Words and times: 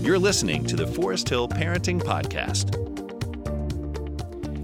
You're 0.00 0.18
listening 0.18 0.64
to 0.66 0.76
the 0.76 0.86
Forest 0.86 1.28
Hill 1.28 1.48
Parenting 1.48 2.02
Podcast. 2.02 2.78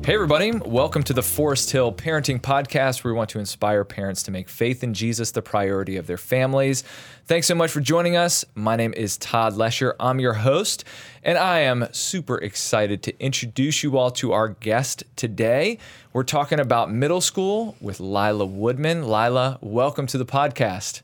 Hey, 0.08 0.14
everybody. 0.14 0.52
Welcome 0.52 1.02
to 1.02 1.12
the 1.12 1.22
Forest 1.22 1.70
Hill 1.70 1.92
Parenting 1.92 2.40
Podcast, 2.40 3.04
where 3.04 3.12
we 3.12 3.18
want 3.18 3.28
to 3.28 3.38
inspire 3.38 3.84
parents 3.84 4.22
to 4.22 4.30
make 4.30 4.48
faith 4.48 4.82
in 4.82 4.94
Jesus 4.94 5.32
the 5.32 5.42
priority 5.42 5.98
of 5.98 6.06
their 6.06 6.16
families. 6.16 6.82
Thanks 7.26 7.46
so 7.46 7.54
much 7.54 7.70
for 7.70 7.80
joining 7.80 8.16
us. 8.16 8.42
My 8.54 8.74
name 8.74 8.94
is 8.96 9.18
Todd 9.18 9.54
Lesher. 9.54 9.94
I'm 10.00 10.18
your 10.18 10.32
host, 10.32 10.82
and 11.22 11.36
I 11.36 11.58
am 11.58 11.88
super 11.92 12.38
excited 12.38 13.02
to 13.02 13.22
introduce 13.22 13.82
you 13.82 13.98
all 13.98 14.10
to 14.12 14.32
our 14.32 14.48
guest 14.48 15.04
today. 15.14 15.76
We're 16.14 16.22
talking 16.22 16.58
about 16.58 16.90
middle 16.90 17.20
school 17.20 17.76
with 17.78 18.00
Lila 18.00 18.46
Woodman. 18.46 19.06
Lila, 19.06 19.58
welcome 19.60 20.06
to 20.06 20.16
the 20.16 20.24
podcast. 20.24 21.02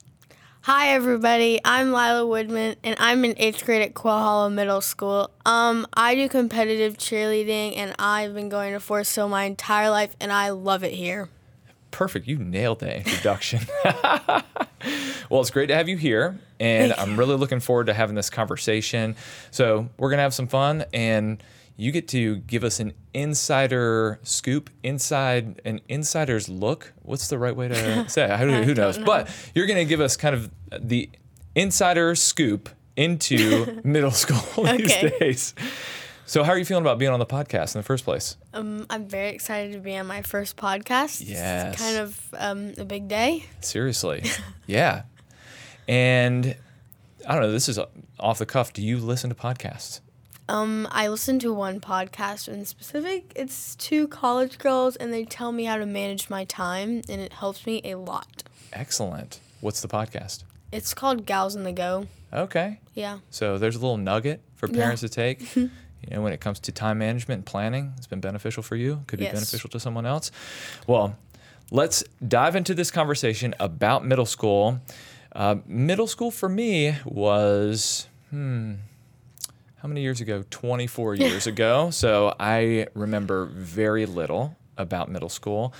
Hi 0.65 0.95
everybody, 0.95 1.61
I'm 1.63 1.91
Lila 1.91 2.25
Woodman 2.25 2.75
and 2.83 2.95
I'm 2.97 3.23
in 3.23 3.35
8th 3.35 3.63
grade 3.65 3.83
at 3.83 3.95
Hollow 3.95 4.49
Middle 4.49 4.81
School. 4.81 5.29
Um, 5.45 5.85
I 5.93 6.15
do 6.15 6.27
competitive 6.27 6.97
cheerleading 6.97 7.77
and 7.77 7.93
I've 7.99 8.33
been 8.33 8.49
going 8.49 8.73
to 8.73 8.79
Forest 8.79 9.15
Hill 9.15 9.29
my 9.29 9.43
entire 9.43 9.91
life 9.91 10.15
and 10.19 10.31
I 10.31 10.49
love 10.49 10.83
it 10.83 10.93
here. 10.93 11.29
Perfect. 11.91 12.27
You 12.27 12.39
nailed 12.39 12.79
the 12.79 12.97
introduction. 12.97 13.59
well, 15.29 15.39
it's 15.39 15.51
great 15.51 15.67
to 15.67 15.75
have 15.75 15.87
you 15.87 15.97
here 15.97 16.39
and 16.59 16.93
I'm 16.93 17.15
really 17.15 17.35
looking 17.35 17.59
forward 17.59 17.85
to 17.85 17.93
having 17.93 18.15
this 18.15 18.31
conversation. 18.31 19.15
So, 19.51 19.87
we're 19.99 20.09
going 20.09 20.17
to 20.17 20.23
have 20.23 20.33
some 20.33 20.47
fun 20.47 20.85
and 20.91 21.43
you 21.77 21.91
get 21.91 22.07
to 22.09 22.37
give 22.37 22.63
us 22.63 22.79
an 22.79 22.93
insider 23.13 24.19
scoop, 24.23 24.69
inside 24.83 25.61
an 25.65 25.81
insider's 25.89 26.47
look. 26.49 26.93
What's 27.01 27.27
the 27.27 27.37
right 27.37 27.55
way 27.55 27.67
to 27.67 28.09
say? 28.09 28.25
it? 28.31 28.39
Who, 28.39 28.63
who 28.63 28.73
knows? 28.73 28.97
know. 28.97 29.05
But 29.05 29.29
you're 29.53 29.67
going 29.67 29.79
to 29.79 29.85
give 29.89 30.01
us 30.01 30.15
kind 30.17 30.33
of 30.35 30.49
the 30.79 31.09
insider 31.55 32.15
scoop 32.15 32.69
into 32.95 33.81
middle 33.83 34.11
school 34.11 34.63
these 34.63 34.91
Okay. 34.91 35.11
days. 35.19 35.53
So, 36.27 36.43
how 36.43 36.53
are 36.53 36.57
you 36.57 36.65
feeling 36.65 36.83
about 36.83 36.97
being 36.97 37.11
on 37.11 37.19
the 37.19 37.25
podcast 37.25 37.75
in 37.75 37.79
the 37.79 37.83
first 37.83 38.03
place? 38.03 38.35
Um, 38.53 38.87
I'm 38.89 39.07
very 39.07 39.29
excited 39.29 39.73
to 39.73 39.79
be 39.79 39.95
on 39.95 40.07
my 40.07 40.23
first 40.23 40.57
podcast. 40.57 41.21
Yes. 41.23 41.73
It's 41.73 41.81
kind 41.83 41.97
of 41.97 42.29
um, 42.37 42.73
a 42.79 42.85
big 42.85 43.07
day. 43.07 43.45
Seriously, 43.61 44.23
yeah. 44.65 45.03
And 45.87 46.55
I 47.27 47.33
don't 47.33 47.43
know. 47.43 47.51
This 47.51 47.69
is 47.69 47.77
off 48.19 48.39
the 48.39 48.45
cuff. 48.47 48.73
Do 48.73 48.81
you 48.81 48.97
listen 48.97 49.29
to 49.29 49.35
podcasts? 49.35 49.99
Um, 50.47 50.87
I 50.91 51.07
listen 51.07 51.39
to 51.39 51.53
one 51.53 51.79
podcast 51.79 52.47
in 52.47 52.65
specific. 52.65 53.31
It's 53.35 53.75
two 53.75 54.07
college 54.07 54.57
girls 54.59 54.95
and 54.95 55.11
they 55.11 55.25
tell 55.25 55.51
me 55.51 55.63
how 55.65 55.77
to 55.77 55.85
manage 55.87 56.29
my 56.29 56.45
time 56.45 57.01
and 57.09 57.19
it 57.21 57.33
helps 57.33 57.65
me 57.65 57.81
a 57.83 57.95
lot. 57.95 58.43
Excellent. 58.71 59.39
What's 59.61 59.81
the 59.81 59.87
podcast? 59.87 60.43
It's 60.71 60.93
called 60.93 61.25
Gals 61.25 61.55
on 61.55 61.63
the 61.63 61.71
Go. 61.71 62.07
Okay. 62.31 62.79
Yeah. 62.93 63.19
So 63.31 63.57
there's 63.57 63.75
a 63.75 63.79
little 63.79 63.97
nugget 63.97 64.41
for 64.55 64.67
Yeah. 64.67 64.75
parents 64.75 65.01
to 65.01 65.09
take. 65.09 65.55
you 65.55 65.69
know, 66.11 66.21
when 66.21 66.31
it 66.33 66.41
comes 66.41 66.59
to 66.61 66.71
time 66.71 66.99
management 66.99 67.39
and 67.39 67.45
planning, 67.45 67.93
it's 67.97 68.07
been 68.07 68.19
beneficial 68.19 68.61
for 68.61 68.75
you. 68.75 69.03
Could 69.07 69.19
be 69.19 69.25
Yes. 69.25 69.33
beneficial 69.33 69.69
to 69.71 69.79
someone 69.79 70.05
else. 70.05 70.29
Well, 70.85 71.15
let's 71.71 72.03
dive 72.27 72.55
into 72.55 72.75
this 72.75 72.91
conversation 72.91 73.55
about 73.59 74.05
middle 74.05 74.25
school. 74.27 74.79
Uh, 75.31 75.55
middle 75.65 76.07
school 76.07 76.29
for 76.29 76.47
me 76.47 76.95
was, 77.03 78.07
hmm, 78.29 78.73
how 79.85 79.89
many 79.89 80.01
years 80.01 80.19
ago? 80.19 80.43
24 80.49 81.13
years 81.25 81.45
ago. 81.45 81.91
So 81.91 82.33
I 82.39 82.87
remember 82.95 83.45
very 83.45 84.07
little 84.07 84.57
about 84.79 85.11
middle 85.11 85.29
school. 85.29 85.75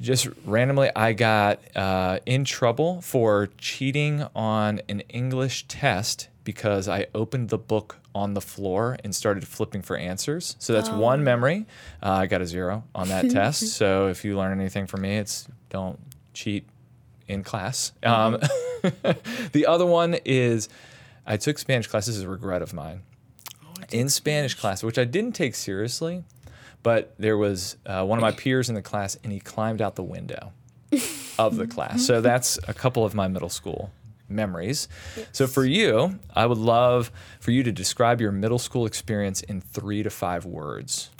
Just 0.00 0.28
randomly 0.44 0.88
i 0.94 1.12
got 1.14 1.58
uh, 1.74 2.20
in 2.26 2.44
trouble 2.44 3.00
for 3.00 3.48
cheating 3.58 4.24
on 4.36 4.80
an 4.88 5.00
english 5.08 5.66
test 5.66 6.28
because 6.44 6.86
i 6.86 7.06
opened 7.12 7.48
the 7.48 7.58
book 7.58 7.96
on 8.14 8.34
the 8.34 8.40
floor 8.40 8.96
and 9.02 9.12
started 9.12 9.48
flipping 9.48 9.82
for 9.82 9.96
answers. 9.96 10.54
So 10.60 10.72
that's 10.72 10.88
one 10.88 11.24
memory. 11.24 11.66
Uh, 12.00 12.22
i 12.22 12.26
got 12.26 12.40
a 12.40 12.46
zero 12.46 12.84
on 12.94 13.08
that 13.08 13.30
test. 13.38 13.72
So 13.72 14.06
if 14.06 14.24
you 14.24 14.38
learn 14.38 14.60
anything 14.60 14.86
from 14.86 15.00
me 15.00 15.16
it's 15.16 15.48
don't 15.70 15.98
cheat 16.34 16.68
in 17.26 17.42
class. 17.42 17.90
Um, 18.04 18.38
the 19.52 19.66
other 19.66 19.86
one 19.86 20.14
is 20.24 20.68
i 21.26 21.36
took 21.36 21.58
spanish 21.58 21.86
class 21.86 22.06
this 22.06 22.16
is 22.16 22.22
a 22.22 22.28
regret 22.28 22.62
of 22.62 22.72
mine 22.72 23.02
in 23.90 24.08
Spanish 24.08 24.54
class, 24.54 24.82
which 24.82 24.98
I 24.98 25.04
didn't 25.04 25.32
take 25.32 25.54
seriously, 25.54 26.24
but 26.82 27.14
there 27.18 27.36
was 27.36 27.76
uh, 27.86 28.04
one 28.04 28.18
of 28.18 28.22
my 28.22 28.32
peers 28.32 28.68
in 28.68 28.74
the 28.74 28.82
class, 28.82 29.16
and 29.22 29.32
he 29.32 29.40
climbed 29.40 29.82
out 29.82 29.96
the 29.96 30.02
window 30.02 30.52
of 31.38 31.56
the 31.56 31.66
class. 31.66 32.04
So 32.06 32.20
that's 32.20 32.58
a 32.68 32.74
couple 32.74 33.04
of 33.04 33.14
my 33.14 33.28
middle 33.28 33.48
school 33.48 33.90
memories. 34.28 34.88
So 35.32 35.46
for 35.46 35.64
you, 35.64 36.18
I 36.34 36.46
would 36.46 36.58
love 36.58 37.10
for 37.40 37.50
you 37.50 37.62
to 37.62 37.72
describe 37.72 38.20
your 38.20 38.32
middle 38.32 38.58
school 38.58 38.86
experience 38.86 39.40
in 39.42 39.60
three 39.60 40.02
to 40.02 40.10
five 40.10 40.44
words. 40.44 41.10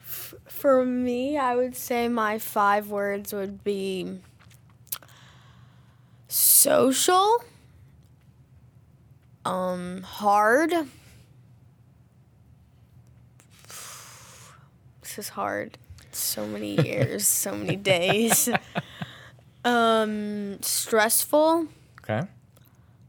For 0.00 0.84
me, 0.84 1.38
I 1.38 1.56
would 1.56 1.76
say 1.76 2.08
my 2.08 2.38
five 2.38 2.88
words 2.88 3.32
would 3.32 3.64
be 3.64 4.18
social, 6.28 7.42
um, 9.44 10.02
hard. 10.02 10.72
This 15.10 15.26
is 15.26 15.28
hard. 15.30 15.76
So 16.12 16.46
many 16.46 16.86
years, 16.86 17.26
so 17.26 17.52
many 17.52 17.76
days. 17.76 18.48
Um, 19.62 20.56
stressful, 20.62 21.66
Okay. 22.02 22.22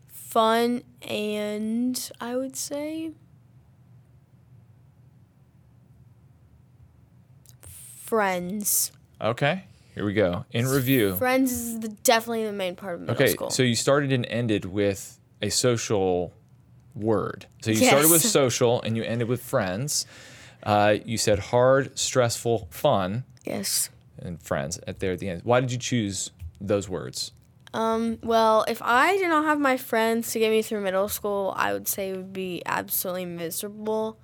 fun, 0.09 0.83
and 1.01 2.11
I 2.19 2.35
would 2.35 2.57
say 2.57 3.11
friends. 7.61 8.91
Okay. 9.21 9.63
Here 9.95 10.03
we 10.05 10.13
go. 10.13 10.43
In 10.51 10.67
review. 10.67 11.15
Friends 11.15 11.53
is 11.53 11.79
the, 11.79 11.87
definitely 11.87 12.45
the 12.45 12.51
main 12.51 12.75
part 12.75 12.95
of 12.95 12.99
middle 13.01 13.15
Okay, 13.15 13.27
school. 13.27 13.49
so 13.49 13.63
you 13.63 13.75
started 13.75 14.11
and 14.11 14.25
ended 14.25 14.65
with 14.65 15.17
a 15.41 15.49
social 15.49 16.33
word. 16.93 17.45
So 17.61 17.71
you 17.71 17.77
started 17.77 18.11
with 18.11 18.23
Yes. 18.25 18.33
social 18.33 18.81
and 18.81 18.97
you 18.97 19.03
ended 19.03 19.29
with 19.29 19.41
friends. 19.41 20.05
Uh, 20.63 20.97
you 21.05 21.17
said 21.17 21.39
hard, 21.39 21.97
stressful, 21.97 22.67
fun, 22.69 23.23
yes. 23.45 23.89
and 24.19 24.41
friends 24.41 24.79
at 24.87 24.99
there 24.99 25.13
at 25.13 25.19
the 25.19 25.29
end. 25.29 25.41
Why 25.43 25.59
did 25.61 25.71
you 25.71 25.77
choose 25.77 26.31
those 26.59 26.87
words? 26.87 27.31
Um, 27.73 28.19
well, 28.21 28.65
if 28.67 28.81
I 28.81 29.17
did 29.17 29.29
not 29.29 29.45
have 29.45 29.59
my 29.59 29.77
friends 29.77 30.31
to 30.31 30.39
get 30.39 30.51
me 30.51 30.61
through 30.61 30.81
middle 30.81 31.07
school, 31.07 31.53
I 31.55 31.71
would 31.73 31.87
say 31.87 32.09
it 32.09 32.17
would 32.17 32.33
be 32.33 32.61
absolutely 32.65 33.25
miserable. 33.25 34.17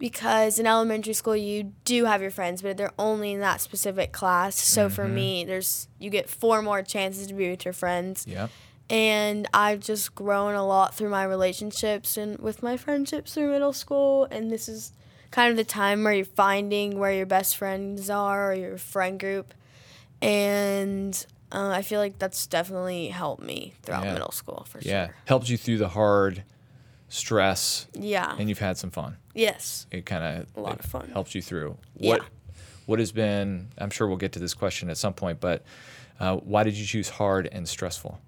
Because 0.00 0.60
in 0.60 0.66
elementary 0.66 1.12
school, 1.12 1.34
you 1.34 1.72
do 1.84 2.04
have 2.04 2.22
your 2.22 2.30
friends, 2.30 2.62
but 2.62 2.76
they're 2.76 2.92
only 3.00 3.32
in 3.32 3.40
that 3.40 3.60
specific 3.60 4.12
class. 4.12 4.56
So 4.56 4.88
for 4.88 5.08
me, 5.08 5.44
there's 5.44 5.88
you 5.98 6.08
get 6.08 6.30
four 6.30 6.62
more 6.62 6.82
chances 6.82 7.26
to 7.26 7.34
be 7.34 7.50
with 7.50 7.64
your 7.64 7.74
friends. 7.74 8.24
Yeah. 8.26 8.46
and 8.88 9.48
I've 9.52 9.80
just 9.80 10.14
grown 10.14 10.54
a 10.54 10.64
lot 10.64 10.94
through 10.94 11.08
my 11.10 11.24
relationships 11.24 12.16
and 12.16 12.38
with 12.38 12.62
my 12.62 12.76
friendships 12.76 13.34
through 13.34 13.50
middle 13.50 13.72
school. 13.72 14.28
And 14.30 14.52
this 14.52 14.68
is 14.68 14.92
kind 15.30 15.50
of 15.50 15.56
the 15.56 15.64
time 15.64 16.04
where 16.04 16.12
you're 16.14 16.24
finding 16.24 16.98
where 16.98 17.12
your 17.12 17.26
best 17.26 17.56
friends 17.56 18.08
are 18.10 18.52
or 18.52 18.54
your 18.54 18.78
friend 18.78 19.18
group. 19.20 19.52
And 20.20 21.26
uh, 21.52 21.68
I 21.70 21.82
feel 21.82 22.00
like 22.00 22.18
that's 22.18 22.46
definitely 22.46 23.08
helped 23.08 23.42
me 23.42 23.74
throughout 23.82 24.04
Yeah. 24.04 24.12
middle 24.14 24.32
school 24.32 24.66
for 24.68 24.78
Yeah. 24.78 24.82
sure. 24.82 24.92
Yeah, 24.92 25.08
helped 25.26 25.48
you 25.48 25.56
through 25.56 25.78
the 25.78 25.88
hard 25.90 26.42
stress 27.08 27.86
Yeah. 27.94 28.34
and 28.38 28.48
you've 28.48 28.58
had 28.58 28.76
some 28.76 28.90
fun. 28.90 29.16
yes. 29.34 29.86
It 29.90 30.04
kind 30.04 30.24
of 30.42 30.46
A 30.56 30.60
lot 30.60 30.78
of 30.80 30.84
fun. 30.84 31.08
helped 31.12 31.34
you 31.34 31.42
through. 31.42 31.78
Yeah. 31.96 32.10
What 32.14 32.22
what 32.86 32.98
has 32.98 33.12
been 33.12 33.68
I'm 33.78 33.90
sure 33.90 34.08
we'll 34.08 34.16
get 34.16 34.32
to 34.32 34.38
this 34.38 34.54
question 34.54 34.88
at 34.90 34.96
some 34.96 35.12
point, 35.14 35.40
but 35.40 35.62
uh, 36.20 36.36
why 36.36 36.64
did 36.64 36.74
you 36.74 36.84
choose 36.86 37.08
hard 37.10 37.46
and 37.52 37.68
stressful? 37.68 38.18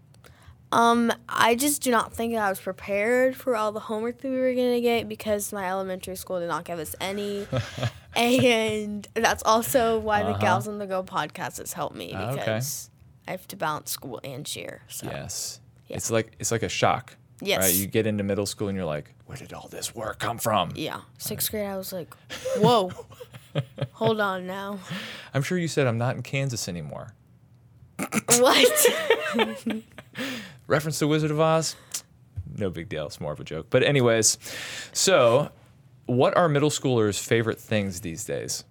Um, 0.72 1.12
I 1.28 1.56
just 1.56 1.82
do 1.82 1.90
not 1.90 2.12
think 2.12 2.36
I 2.36 2.48
was 2.48 2.60
prepared 2.60 3.34
for 3.36 3.56
all 3.56 3.72
the 3.72 3.80
homework 3.80 4.20
that 4.20 4.28
we 4.30 4.38
were 4.38 4.54
gonna 4.54 4.80
get 4.80 5.08
because 5.08 5.52
my 5.52 5.68
elementary 5.68 6.14
school 6.16 6.38
did 6.38 6.48
not 6.48 6.64
give 6.64 6.78
us 6.78 6.94
any, 7.00 7.46
and 8.16 9.08
that's 9.14 9.42
also 9.42 9.98
why 9.98 10.22
the 10.22 10.28
Uh-huh. 10.30 10.38
Gals 10.38 10.68
on 10.68 10.78
the 10.78 10.86
Go 10.86 11.02
podcast 11.02 11.58
has 11.58 11.72
helped 11.72 11.96
me 11.96 12.12
Ah, 12.14 12.30
okay. 12.30 12.38
because 12.38 12.90
I 13.26 13.32
have 13.32 13.48
to 13.48 13.56
balance 13.56 13.90
school 13.90 14.20
and 14.22 14.46
cheer. 14.46 14.82
So 14.88 15.06
Yes. 15.06 15.60
Yeah. 15.88 15.96
It's 15.96 16.10
like 16.10 16.32
it's 16.38 16.52
like 16.52 16.62
a 16.62 16.68
shock. 16.68 17.16
Yes. 17.40 17.62
Right? 17.62 17.74
You 17.74 17.86
get 17.88 18.06
into 18.06 18.22
middle 18.22 18.46
school 18.46 18.68
and 18.68 18.76
you're 18.76 18.84
like, 18.86 19.12
where 19.26 19.36
did 19.38 19.52
all 19.52 19.66
this 19.68 19.92
work 19.94 20.18
come 20.20 20.38
from? 20.38 20.70
yeah, 20.76 21.00
sixth 21.18 21.50
grade 21.50 21.66
I 21.66 21.76
was 21.76 21.92
like, 21.92 22.14
whoa, 22.58 22.92
hold 23.92 24.20
on 24.20 24.46
now, 24.46 24.78
I'm 25.34 25.42
sure 25.42 25.58
you 25.58 25.66
said 25.66 25.86
I'm 25.88 25.98
not 25.98 26.14
in 26.16 26.22
Kansas 26.22 26.68
anymore. 26.68 27.14
what? 28.38 28.86
Reference 30.70 31.00
to 31.00 31.08
Wizard 31.08 31.32
of 31.32 31.40
Oz? 31.40 31.74
No 32.56 32.70
big 32.70 32.88
deal. 32.88 33.06
It's 33.06 33.20
more 33.20 33.32
of 33.32 33.40
a 33.40 33.44
joke. 33.44 33.66
But 33.70 33.82
anyways, 33.82 34.38
so 34.92 35.50
what 36.06 36.36
are 36.36 36.48
middle 36.48 36.70
schoolers' 36.70 37.18
favorite 37.18 37.58
things 37.58 38.00
these 38.02 38.24
days? 38.24 38.62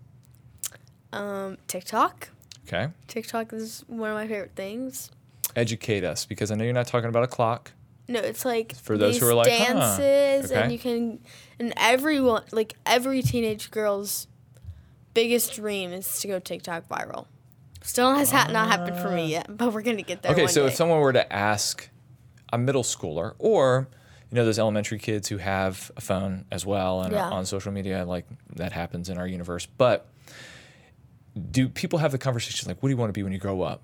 um, 1.11 1.57
TikTok. 1.67 2.29
Okay. 2.65 2.87
TikTok 3.07 3.51
is 3.51 3.83
one 3.87 4.11
of 4.11 4.15
my 4.15 4.27
favorite 4.27 4.55
things. 4.55 5.11
Educate 5.57 6.05
us 6.05 6.25
because 6.25 6.51
I 6.51 6.55
know 6.55 6.63
you're 6.63 6.71
not 6.71 6.87
talking 6.87 7.09
about 7.09 7.23
a 7.23 7.27
clock. 7.27 7.73
No, 8.07 8.21
it's 8.21 8.45
like 8.45 8.75
For 8.75 8.97
those 8.97 9.15
these 9.15 9.21
who 9.21 9.27
are 9.27 9.33
like, 9.33 9.51
huh, 9.51 9.73
dances, 9.73 10.51
okay. 10.51 10.61
and 10.61 10.71
you 10.71 10.79
can, 10.79 11.19
and 11.59 11.73
everyone, 11.75 12.43
like 12.53 12.75
every 12.85 13.21
teenage 13.21 13.71
girl's 13.71 14.27
biggest 15.13 15.53
dream 15.53 15.91
is 15.91 16.19
to 16.21 16.27
go 16.29 16.39
TikTok 16.39 16.87
viral. 16.87 17.25
Still 17.81 18.13
has 18.15 18.31
ha- 18.31 18.49
not 18.51 18.67
happened 18.67 18.97
for 18.99 19.09
me 19.09 19.23
uh. 19.35 19.39
yet, 19.39 19.57
but 19.57 19.73
we're 19.73 19.81
gonna 19.81 20.01
get 20.01 20.21
there. 20.21 20.31
Okay, 20.33 20.47
so 20.47 20.61
day. 20.63 20.67
if 20.67 20.75
someone 20.75 20.99
were 20.99 21.13
to 21.13 21.31
ask 21.33 21.89
a 22.51 22.57
middle 22.57 22.83
schooler 22.83 23.33
or 23.39 23.87
you 24.31 24.35
know 24.35 24.45
those 24.45 24.59
elementary 24.59 24.99
kids 24.99 25.27
who 25.27 25.37
have 25.37 25.91
a 25.97 26.01
phone 26.01 26.45
as 26.51 26.65
well 26.65 27.01
and 27.01 27.13
Yeah. 27.13 27.27
are 27.29 27.33
on 27.33 27.45
social 27.45 27.71
media 27.71 28.05
like 28.05 28.25
that 28.55 28.71
happens 28.73 29.09
in 29.09 29.17
our 29.17 29.27
universe 29.27 29.65
but 29.65 30.07
do 31.51 31.69
people 31.69 31.99
have 31.99 32.11
the 32.11 32.17
conversations 32.17 32.67
like 32.67 32.81
what 32.81 32.89
do 32.89 32.91
you 32.93 32.97
want 32.97 33.09
to 33.09 33.13
be 33.13 33.23
when 33.23 33.31
you 33.33 33.39
grow 33.39 33.61
up 33.61 33.81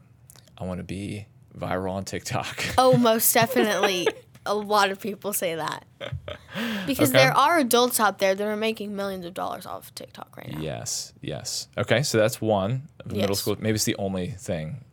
i 0.57 0.63
want 0.65 0.79
to 0.79 0.83
be 0.83 1.25
viral 1.57 1.91
on 1.91 2.03
tiktok 2.05 2.63
Oh, 2.77 2.97
most 2.97 3.33
definitely. 3.33 4.07
a 4.45 4.53
lot 4.53 4.89
of 4.91 4.99
people 4.99 5.33
say 5.33 5.55
that. 5.55 5.85
Because 6.87 7.09
Okay. 7.09 7.17
there 7.19 7.33
are 7.35 7.57
adults 7.59 7.99
out 7.99 8.19
there 8.19 8.33
that 8.35 8.47
are 8.47 8.55
making 8.55 8.95
millions 8.95 9.25
of 9.25 9.33
dollars 9.33 9.65
off 9.65 9.87
of 9.87 9.95
TikTok 9.95 10.37
right 10.37 10.51
now. 10.51 10.59
yes 10.61 11.11
yes 11.21 11.67
okay 11.77 12.01
so 12.03 12.17
that's 12.17 12.39
one 12.39 12.87
of 13.01 13.09
the 13.09 13.15
middle 13.17 13.35
school 13.35 13.57
maybe 13.59 13.75
it's 13.75 13.83
the 13.83 13.95
only 13.97 14.29
thing 14.31 14.83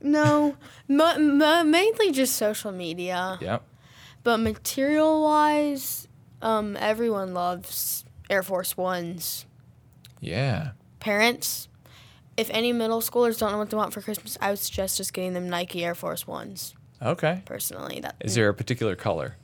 No, 0.00 0.56
mainly 0.88 2.10
just 2.12 2.36
social 2.36 2.72
media. 2.72 3.36
yep 3.40 3.62
But 4.22 4.38
material 4.38 5.22
wise, 5.22 6.08
um, 6.40 6.76
everyone 6.78 7.34
loves 7.34 8.04
Air 8.30 8.42
Force 8.42 8.76
Ones. 8.76 9.44
yeah 10.20 10.70
Parents, 11.00 11.68
if 12.36 12.48
any 12.50 12.72
middle 12.72 13.00
schoolers 13.02 13.38
don't 13.38 13.52
know 13.52 13.58
what 13.58 13.70
they 13.70 13.76
want 13.76 13.92
for 13.92 14.00
Christmas, 14.00 14.38
I 14.40 14.50
would 14.50 14.58
suggest 14.58 14.96
just 14.98 15.12
getting 15.12 15.32
them 15.34 15.48
Nike 15.50 15.84
Air 15.84 15.94
Force 15.94 16.26
Ones. 16.26 16.74
Okay 17.02 17.42
Personally, 17.44 18.00
that 18.00 18.16
is 18.20 18.34
there 18.34 18.48
a 18.48 18.54
particular 18.54 18.96
color 18.96 19.36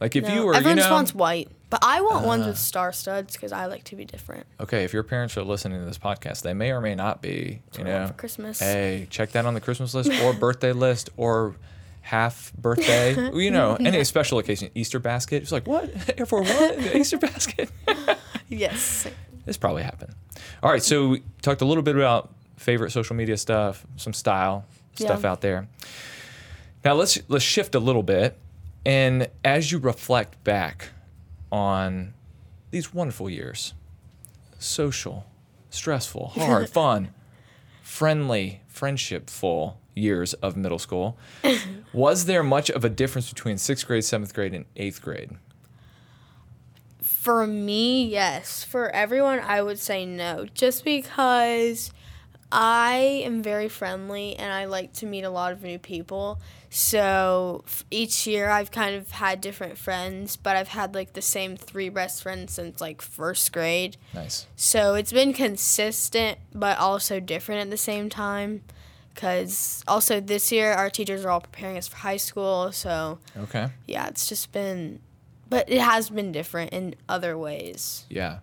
like 0.00 0.16
if 0.16 0.24
no. 0.24 0.34
you 0.34 0.46
were 0.46 0.54
everyone 0.54 0.78
you 0.78 0.84
know 0.84 0.90
wants 0.90 1.14
white, 1.14 1.48
but 1.70 1.80
I 1.82 2.00
want 2.00 2.26
ones 2.26 2.46
with 2.46 2.56
ah. 2.56 2.58
star 2.58 2.92
studs 2.92 3.34
because 3.34 3.52
I 3.52 3.66
like 3.66 3.84
to 3.84 3.96
be 3.96 4.04
different. 4.04 4.46
okay 4.60 4.84
if 4.84 4.92
your 4.92 5.02
parents 5.02 5.36
are 5.36 5.42
listening 5.42 5.78
to 5.80 5.84
this 5.84 5.98
podcast 5.98 6.42
they 6.42 6.54
may 6.54 6.70
or 6.70 6.80
may 6.80 6.94
not 6.94 7.22
be 7.22 7.62
you 7.74 7.84
what 7.84 7.86
I 7.86 7.90
want 7.90 8.02
know 8.02 8.06
for 8.08 8.14
Christmas. 8.14 8.60
Hey, 8.60 9.06
check 9.10 9.32
that 9.32 9.46
on 9.46 9.54
the 9.54 9.60
Christmas 9.60 9.94
list 9.94 10.10
or 10.22 10.32
birthday 10.32 10.72
list 10.72 11.10
or 11.16 11.54
half 12.02 12.52
birthday. 12.54 13.14
you 13.34 13.50
know, 13.50 13.76
any 13.80 14.04
special 14.04 14.38
occasion, 14.38 14.70
Easter 14.74 14.98
basket. 14.98 15.42
It's 15.42 15.52
like, 15.52 15.66
what? 15.66 15.90
Air 16.18 16.26
Force 16.26 16.48
what? 16.48 16.96
Easter 16.96 17.16
basket? 17.16 17.70
Yes. 18.48 19.06
this 19.46 19.56
probably 19.56 19.82
happened. 19.82 20.14
All 20.62 20.70
right, 20.70 20.82
so 20.82 21.08
we 21.08 21.22
talked 21.40 21.62
a 21.62 21.64
little 21.64 21.82
bit 21.82 21.96
about 21.96 22.34
favorite 22.56 22.90
social 22.90 23.16
media 23.16 23.36
stuff, 23.36 23.86
some 23.96 24.12
style 24.12 24.64
stuff 24.94 25.24
out 25.24 25.40
there. 25.40 25.68
Now 26.84 26.94
let's 26.94 27.18
let's 27.28 27.44
shift 27.44 27.74
a 27.74 27.78
little 27.78 28.02
bit, 28.02 28.36
and 28.84 29.28
as 29.44 29.70
you 29.70 29.78
reflect 29.78 30.42
back 30.42 30.88
on 31.50 32.14
these 32.70 32.92
wonderful 32.92 33.30
years, 33.30 33.74
social, 34.58 35.26
stressful, 35.70 36.28
hard, 36.34 36.68
fun, 36.68 37.10
friendly, 37.82 38.62
friendshipful 38.72 39.74
years 39.94 40.34
of 40.34 40.56
middle 40.56 40.78
school, 40.78 41.16
was 41.92 42.24
there 42.24 42.42
much 42.42 42.68
of 42.70 42.84
a 42.84 42.88
difference 42.88 43.28
between 43.28 43.58
sixth 43.58 43.86
grade, 43.86 44.04
seventh 44.04 44.34
grade, 44.34 44.54
and 44.54 44.64
eighth 44.76 45.00
grade? 45.00 45.30
For 47.00 47.46
me, 47.46 48.04
yes. 48.04 48.64
For 48.64 48.90
everyone, 48.90 49.38
I 49.38 49.62
would 49.62 49.78
say 49.78 50.04
no. 50.04 50.46
Just 50.54 50.84
because 50.84 51.92
I 52.54 53.22
am 53.24 53.42
very 53.42 53.68
friendly 53.70 54.36
and 54.36 54.52
I 54.52 54.66
like 54.66 54.92
to 54.94 55.06
meet 55.06 55.22
a 55.24 55.30
lot 55.30 55.52
of 55.52 55.62
new 55.62 55.78
people. 55.78 56.38
So 56.68 57.64
f- 57.66 57.84
each 57.90 58.26
year 58.26 58.50
I've 58.50 58.70
kind 58.70 58.94
of 58.94 59.10
had 59.12 59.40
different 59.40 59.78
friends, 59.78 60.36
but 60.36 60.54
I've 60.56 60.68
had 60.68 60.94
like 60.94 61.14
the 61.14 61.22
same 61.22 61.56
three 61.56 61.88
best 61.88 62.22
friends 62.22 62.52
since 62.52 62.78
like 62.80 63.00
first 63.00 63.52
grade. 63.52 63.96
Nice. 64.14 64.46
So 64.54 64.94
it's 64.94 65.12
been 65.12 65.32
consistent, 65.32 66.38
but 66.54 66.76
also 66.78 67.20
different 67.20 67.62
at 67.62 67.70
the 67.70 67.76
same 67.78 68.10
time. 68.10 68.62
Because 69.14 69.82
also 69.88 70.20
this 70.20 70.52
year 70.52 70.72
our 70.72 70.88
teachers 70.90 71.24
are 71.24 71.30
all 71.30 71.40
preparing 71.40 71.78
us 71.78 71.88
for 71.88 71.96
high 71.96 72.16
school. 72.18 72.70
So 72.72 73.18
Okay. 73.36 73.68
yeah, 73.86 74.08
it's 74.08 74.26
just 74.28 74.52
been, 74.52 75.00
but 75.48 75.68
it 75.70 75.80
has 75.80 76.10
been 76.10 76.32
different 76.32 76.72
in 76.72 76.94
other 77.08 77.36
ways. 77.38 78.04
Yeah. 78.10 78.38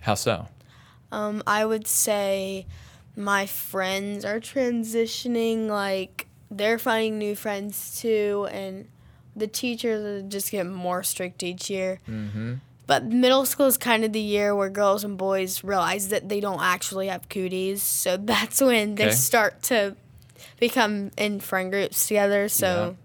How 0.00 0.14
so? 0.14 0.48
Um, 1.12 1.42
I 1.46 1.64
would 1.64 1.86
say 1.88 2.66
my 3.20 3.46
friends 3.46 4.24
are 4.24 4.40
transitioning, 4.40 5.68
like 5.68 6.26
they're 6.50 6.78
finding 6.78 7.18
new 7.18 7.36
friends 7.36 8.00
too, 8.00 8.48
and 8.50 8.88
the 9.36 9.46
teachers 9.46 10.04
are 10.04 10.26
just 10.26 10.50
getting 10.50 10.72
more 10.72 11.02
strict 11.02 11.42
each 11.42 11.70
year. 11.70 12.00
Mm-hmm. 12.08 12.54
But 12.86 13.04
middle 13.04 13.46
school 13.46 13.66
is 13.66 13.78
kind 13.78 14.04
of 14.04 14.12
the 14.12 14.20
year 14.20 14.54
where 14.56 14.68
girls 14.68 15.04
and 15.04 15.16
boys 15.16 15.62
realize 15.62 16.08
that 16.08 16.28
they 16.28 16.40
don't 16.40 16.60
actually 16.60 17.06
have 17.06 17.28
cooties, 17.28 17.82
so 17.82 18.16
that's 18.20 18.60
when 18.60 18.96
they 18.96 19.12
start 19.12 19.62
to 19.64 19.96
become 20.58 21.10
in 21.16 21.40
friend 21.40 21.70
groups 21.70 22.08
together. 22.08 22.48
So 22.48 22.96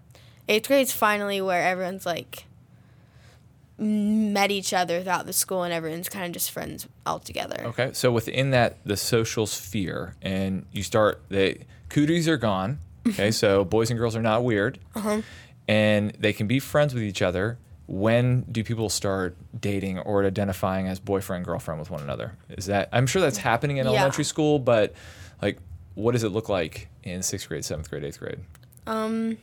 eighth 0.48 0.68
grade's 0.68 0.92
finally 0.92 1.40
where 1.40 1.62
everyone's 1.62 2.06
like 2.06 2.45
met 3.78 4.50
each 4.50 4.72
other 4.72 5.02
throughout 5.02 5.26
the 5.26 5.32
school 5.32 5.62
and 5.62 5.72
everyone's 5.72 6.08
kind 6.08 6.24
of 6.24 6.32
just 6.32 6.50
friends 6.50 6.88
all 7.04 7.18
together. 7.18 7.56
Okay, 7.66 7.90
so 7.92 8.10
within 8.10 8.50
that, 8.50 8.78
the 8.84 8.96
social 8.96 9.46
sphere, 9.46 10.14
and 10.22 10.64
you 10.72 10.82
start 10.82 11.22
the 11.28 11.58
cooties 11.90 12.26
are 12.28 12.38
gone. 12.38 12.78
Okay, 13.06 13.30
so 13.30 13.64
boys 13.76 13.90
and 13.90 13.98
girls 13.98 14.16
are 14.16 14.22
not 14.22 14.44
weird, 14.44 14.78
Uh-huh. 14.94 15.20
and 15.68 16.12
they 16.18 16.32
can 16.32 16.46
be 16.46 16.58
friends 16.58 16.94
with 16.94 17.02
each 17.02 17.20
other. 17.22 17.58
When 17.88 18.40
do 18.50 18.64
people 18.64 18.88
start 18.88 19.36
dating 19.60 20.00
or 20.00 20.24
identifying 20.24 20.88
as 20.88 20.98
boyfriend 20.98 21.44
girlfriend 21.44 21.78
with 21.78 21.90
one 21.90 22.02
another? 22.02 22.32
Is 22.48 22.66
that 22.66 22.88
I'm 22.92 23.06
sure 23.06 23.22
that's 23.22 23.38
happening 23.38 23.76
in 23.76 23.84
Yeah. 23.86 23.92
elementary 23.92 24.24
school, 24.24 24.58
but 24.58 24.94
like, 25.40 25.58
what 25.94 26.12
does 26.12 26.24
it 26.24 26.30
look 26.30 26.48
like 26.48 26.88
in 27.04 27.22
sixth 27.22 27.46
grade, 27.48 27.64
seventh 27.64 27.88
grade, 27.90 28.02
eighth 28.02 28.18
grade? 28.18 28.40
Um, 28.88 29.38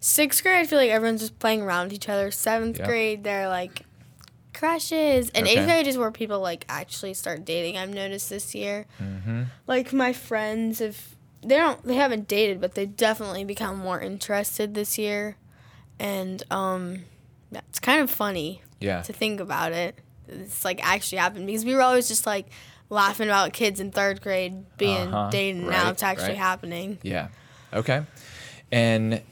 sixth 0.00 0.42
grade, 0.42 0.56
I 0.60 0.66
feel 0.66 0.78
like 0.78 0.90
everyone's 0.90 1.20
just 1.20 1.38
playing 1.38 1.62
around 1.62 1.84
with 1.86 1.92
each 1.94 2.08
other. 2.08 2.30
Seventh 2.30 2.78
Yeah. 2.78 2.86
grade, 2.86 3.24
they're 3.24 3.48
like 3.48 3.82
crushes, 4.52 5.30
and 5.34 5.46
Okay. 5.46 5.56
eighth 5.58 5.66
grade 5.66 5.86
is 5.86 5.96
where 5.98 6.10
people 6.10 6.40
like 6.40 6.64
actually 6.68 7.14
start 7.14 7.44
dating. 7.44 7.76
I've 7.76 7.90
noticed 7.90 8.28
this 8.30 8.54
year. 8.54 8.86
Mm-hmm. 9.00 9.44
Like 9.66 9.92
my 9.92 10.12
friends, 10.12 10.80
if 10.80 11.14
they 11.42 11.56
don't, 11.56 11.82
they 11.84 11.94
haven't 11.94 12.26
dated, 12.26 12.60
but 12.60 12.74
they've 12.74 12.94
definitely 12.96 13.44
become 13.44 13.78
more 13.78 14.00
interested 14.00 14.74
this 14.74 14.98
year, 14.98 15.36
and 15.98 16.42
um, 16.50 17.04
that's 17.52 17.78
kind 17.78 18.00
of 18.00 18.10
funny 18.10 18.62
Yeah, 18.80 19.02
to 19.02 19.12
think 19.12 19.38
about 19.40 19.72
it. 19.72 19.96
It's 20.26 20.64
like 20.64 20.84
actually 20.84 21.18
happened 21.18 21.46
because 21.46 21.64
we 21.64 21.74
were 21.74 21.82
always 21.82 22.08
just 22.08 22.26
like 22.26 22.46
laughing 22.90 23.28
about 23.28 23.52
kids 23.52 23.78
in 23.80 23.92
third 23.92 24.20
grade 24.20 24.64
being 24.76 25.14
Uh-huh. 25.14 25.30
dating. 25.30 25.68
Now 25.70 25.90
it's 25.90 26.02
actually 26.02 26.28
right. 26.30 26.36
happening. 26.38 26.98
yeah, 27.02 27.28
okay. 27.72 28.02
And 28.72 29.22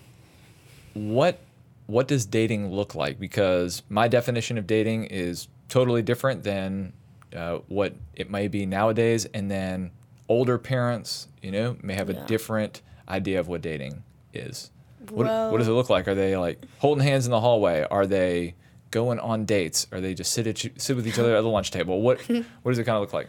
what 0.96 1.38
what 1.86 2.08
does 2.08 2.26
dating 2.26 2.72
look 2.72 2.94
like? 2.94 3.20
Because 3.20 3.82
my 3.88 4.08
definition 4.08 4.58
of 4.58 4.66
dating 4.66 5.04
is 5.04 5.46
totally 5.68 6.02
different 6.02 6.42
than 6.42 6.92
uh, 7.34 7.58
what 7.68 7.94
it 8.14 8.30
may 8.30 8.48
be 8.48 8.66
nowadays, 8.66 9.24
and 9.26 9.48
then 9.50 9.92
older 10.28 10.58
parents, 10.58 11.28
you 11.42 11.52
know, 11.52 11.76
may 11.82 11.94
have 11.94 12.08
a 12.08 12.26
different 12.26 12.82
idea 13.08 13.38
of 13.38 13.46
what 13.46 13.62
dating 13.62 14.02
is. 14.34 14.70
What, 15.10 15.26
Well- 15.26 15.52
what 15.52 15.58
does 15.58 15.68
it 15.68 15.72
look 15.72 15.88
like? 15.90 16.08
Are 16.08 16.14
they 16.14 16.36
like 16.36 16.60
holding 16.78 17.04
hands 17.04 17.26
in 17.26 17.30
the 17.30 17.40
hallway? 17.40 17.86
Are 17.88 18.06
they 18.06 18.54
going 18.90 19.20
on 19.20 19.44
dates? 19.44 19.86
Are 19.92 20.00
they 20.00 20.14
just 20.14 20.32
sit 20.32 20.46
at, 20.48 20.58
sit 20.80 20.96
with 20.96 21.06
each 21.06 21.18
other 21.18 21.36
at 21.36 21.42
the 21.42 21.48
lunch 21.48 21.70
table? 21.70 22.00
What 22.00 22.20
what 22.28 22.72
does 22.72 22.78
it 22.78 22.84
kind 22.84 22.96
of 22.96 23.02
look 23.02 23.12
like? 23.12 23.28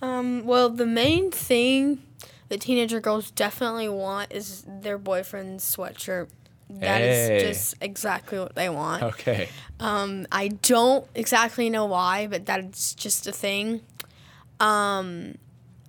Um, 0.00 0.46
well, 0.46 0.70
the 0.70 0.86
main 0.86 1.30
thing 1.30 2.02
that 2.48 2.60
teenager 2.62 3.00
girls 3.00 3.30
definitely 3.30 3.88
want 3.88 4.32
is 4.32 4.64
their 4.66 4.96
boyfriend's 4.96 5.64
sweatshirt. 5.76 6.28
That 6.70 7.00
is 7.00 7.28
Hey. 7.28 7.40
just 7.48 7.74
exactly 7.80 8.38
what 8.38 8.54
they 8.54 8.68
want. 8.68 9.02
Okay. 9.02 9.48
Um, 9.80 10.26
I 10.30 10.48
don't 10.48 11.06
exactly 11.14 11.70
know 11.70 11.86
why, 11.86 12.26
but 12.26 12.44
that's 12.46 12.94
just 12.94 13.26
a 13.26 13.32
thing. 13.32 13.80
Um, 14.60 15.36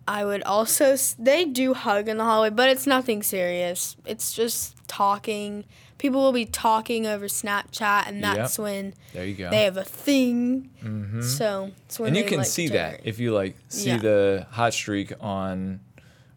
I 0.08 0.26
would 0.26 0.42
also 0.44 0.96
they 1.20 1.46
do 1.46 1.74
hug 1.74 2.08
in 2.08 2.18
the 2.18 2.24
hallway, 2.24 2.50
but 2.50 2.70
it's 2.70 2.88
nothing 2.88 3.22
serious. 3.24 3.96
It's 4.06 4.34
just 4.34 4.76
talking. 4.88 5.66
People 5.98 6.22
will 6.22 6.32
be 6.32 6.46
talking 6.46 7.06
over 7.06 7.26
Snapchat, 7.28 8.08
and 8.08 8.24
that's 8.24 8.58
when 8.58 8.94
There 9.14 9.26
you 9.26 9.36
go. 9.36 9.50
they 9.50 9.66
have 9.66 9.76
a 9.78 9.84
thing. 9.84 10.70
Mhm. 10.82 11.24
So 11.24 11.72
it's 11.86 12.00
when 12.00 12.10
and 12.10 12.18
you 12.18 12.24
can 12.24 12.38
like 12.38 12.48
see 12.48 12.70
that 12.70 13.02
if 13.04 13.20
you 13.20 13.34
like 13.34 13.58
see 13.68 13.90
Yeah. 13.90 13.98
the 13.98 14.48
hot 14.52 14.74
streak 14.74 15.12
on 15.20 15.82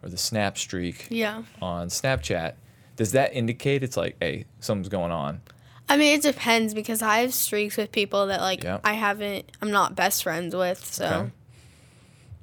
or 0.03 0.09
the 0.09 0.19
snap 0.19 0.59
streak 0.59 1.07
Yeah. 1.11 1.45
on 1.63 1.89
Snapchat. 1.89 2.55
Does 2.97 3.13
that 3.13 3.33
indicate 3.35 3.83
it's 3.83 3.97
like, 3.97 4.17
hey, 4.21 4.45
something's 4.61 4.89
going 4.89 5.13
on? 5.13 5.41
I 5.89 5.97
mean, 5.97 6.15
it 6.17 6.23
depends 6.23 6.75
because 6.75 7.03
I 7.03 7.19
have 7.19 7.35
streaks 7.35 7.77
with 7.77 7.91
people 7.93 8.27
that 8.29 8.41
like 8.41 8.63
Yeah. 8.63 8.79
I 8.85 8.93
haven't, 8.95 9.51
I'm 9.61 9.71
not 9.71 9.95
best 9.97 10.23
friends 10.23 10.55
with, 10.55 10.85
so 10.85 11.05
Okay. 11.07 11.31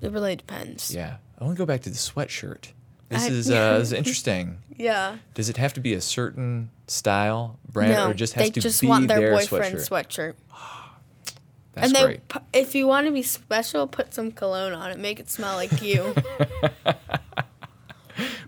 it 0.02 0.12
really 0.12 0.36
depends. 0.36 0.94
Yeah. 0.94 1.18
I 1.40 1.44
want 1.46 1.56
to 1.56 1.62
go 1.62 1.66
back 1.66 1.82
to 1.82 1.90
the 1.90 1.96
sweatshirt. 1.96 2.72
This 3.10 3.24
I- 3.24 3.30
is 3.30 3.50
uh, 3.52 3.80
this 3.80 3.88
is 3.88 3.94
interesting. 3.94 4.58
Yeah. 4.78 5.18
Does 5.34 5.50
it 5.50 5.58
have 5.58 5.74
to 5.74 5.80
be 5.80 5.94
a 5.94 6.02
certain 6.02 6.70
style 6.88 7.60
brand, 7.72 7.94
no, 7.94 8.10
or 8.10 8.14
just 8.14 8.34
has 8.34 8.46
they 8.46 8.52
to 8.52 8.60
just 8.60 8.82
be 8.82 8.88
want 8.88 9.08
their 9.08 9.20
their 9.20 9.32
boyfriend 9.34 9.76
sweatshirt? 9.78 10.34
sweatshirt. 10.50 10.86
That's 11.74 11.88
and 11.88 11.96
they, 11.96 12.04
great. 12.04 12.28
pu- 12.28 12.40
if 12.52 12.76
you 12.76 12.88
want 12.88 13.08
to 13.08 13.14
be 13.14 13.22
special, 13.22 13.88
put 13.88 14.14
some 14.14 14.32
cologne 14.32 14.74
on 14.74 14.92
it. 14.92 15.00
Make 15.00 15.20
it 15.20 15.30
smell 15.30 15.56
like 15.56 15.82
you. 15.82 16.14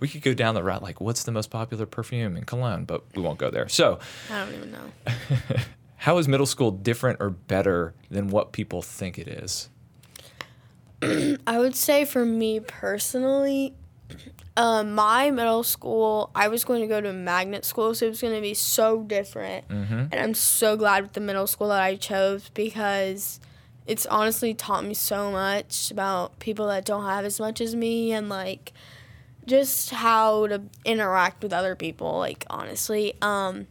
We 0.01 0.10
could 0.10 0.22
go 0.22 0.34
down 0.34 0.55
the 0.55 0.63
route 0.63 0.84
like, 0.84 1.00
what's 1.00 1.24
the 1.24 1.31
most 1.31 1.50
popular 1.50 1.86
perfume 1.86 2.36
in 2.36 2.43
cologne? 2.43 2.84
But 2.84 3.03
we 3.15 3.22
won't 3.22 3.39
go 3.39 3.50
there. 3.50 3.70
So, 3.70 4.00
I 4.29 4.43
don't 4.43 4.53
even 4.55 4.72
know. 4.72 5.13
how 5.98 6.17
is 6.17 6.27
middle 6.27 6.48
school 6.48 6.72
different 6.72 7.22
or 7.22 7.29
better 7.29 7.93
than 8.10 8.27
what 8.27 8.51
people 8.51 8.81
think 8.81 9.17
it 9.17 9.27
is? 9.27 9.70
I 11.48 11.60
would 11.60 11.75
say 11.75 12.05
for 12.05 12.25
me 12.25 12.60
personally, 12.60 13.75
um, 14.58 14.93
my 14.93 15.29
middle 15.31 15.63
school, 15.63 16.31
I 16.34 16.48
was 16.48 16.63
going 16.63 16.81
to 16.81 16.88
go 16.88 17.00
to 17.00 17.10
a 17.10 17.13
magnet 17.13 17.63
school, 17.63 17.93
so 17.93 18.08
it 18.08 18.10
was 18.10 18.22
going 18.22 18.36
to 18.36 18.41
be 18.41 18.55
so 18.55 19.03
different. 19.03 19.65
And 19.70 20.15
I'm 20.15 20.34
so 20.34 20.75
glad 20.75 21.03
with 21.03 21.13
the 21.13 21.22
middle 21.22 21.48
school 21.48 21.70
that 21.70 21.81
I 21.81 21.96
chose 21.96 22.50
because 22.50 23.39
it's 23.86 24.05
honestly 24.08 24.53
taught 24.53 24.84
me 24.86 24.93
so 24.93 25.31
much 25.31 25.91
about 25.91 26.39
people 26.39 26.67
that 26.67 26.86
don't 26.86 27.05
have 27.05 27.25
as 27.25 27.39
much 27.39 27.62
as 27.62 27.75
me 27.75 28.12
and 28.12 28.29
like 28.29 28.74
just 29.45 29.89
how 29.89 30.48
to 30.48 30.62
interact 30.86 31.43
with 31.43 31.53
other 31.53 31.75
people, 31.75 32.17
like 32.19 32.45
honestly. 32.50 33.13
Um, 33.21 33.67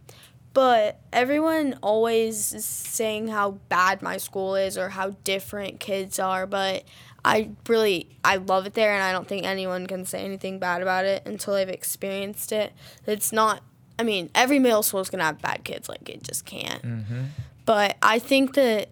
but 0.52 1.00
everyone 1.12 1.78
always 1.82 2.52
is 2.52 2.64
saying 2.64 3.28
how 3.28 3.52
bad 3.68 4.02
my 4.02 4.16
school 4.16 4.56
is 4.56 4.76
or 4.76 4.88
how 4.88 5.10
different 5.22 5.78
kids 5.78 6.18
are, 6.18 6.46
but 6.46 6.84
I 7.24 7.50
really 7.68 8.08
I 8.24 8.36
love 8.36 8.66
it 8.66 8.74
there 8.74 8.92
and 8.92 9.02
I 9.02 9.12
don't 9.12 9.28
think 9.28 9.46
anyone 9.46 9.86
can 9.86 10.04
say 10.04 10.24
anything 10.24 10.58
bad 10.58 10.82
about 10.82 11.04
it 11.04 11.22
until 11.26 11.54
they've 11.54 11.68
experienced 11.68 12.50
it. 12.50 12.72
It's 13.06 13.32
not 13.32 13.62
I 13.98 14.02
mean, 14.02 14.30
every 14.34 14.58
middle 14.58 14.82
school 14.82 15.00
is 15.00 15.10
going 15.10 15.18
to 15.18 15.26
have 15.26 15.42
bad 15.42 15.62
kids 15.62 15.86
like 15.88 16.08
it 16.08 16.22
just 16.22 16.46
can't. 16.46 16.82
But 17.66 17.96
I 18.02 18.18
think 18.18 18.54
that 18.54 18.88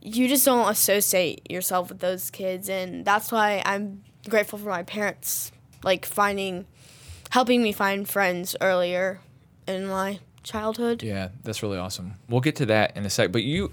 you 0.00 0.28
just 0.28 0.44
don't 0.44 0.70
associate 0.70 1.50
yourself 1.50 1.88
with 1.88 1.98
those 1.98 2.30
kids 2.30 2.68
and 2.68 3.04
that's 3.04 3.32
why 3.32 3.60
I'm 3.66 4.02
grateful 4.28 4.58
for 4.58 4.68
my 4.68 4.84
parents 4.84 5.50
like 5.86 6.04
finding 6.04 6.66
helping 7.30 7.62
me 7.62 7.72
find 7.72 8.08
friends 8.08 8.54
earlier 8.60 9.20
in 9.66 9.86
my 9.86 10.18
childhood. 10.42 11.02
Yeah, 11.02 11.30
that's 11.44 11.62
really 11.62 11.78
awesome. 11.78 12.14
We'll 12.28 12.40
get 12.40 12.56
to 12.56 12.66
that 12.66 12.96
in 12.96 13.06
a 13.06 13.10
sec. 13.10 13.32
But 13.32 13.42
you, 13.42 13.72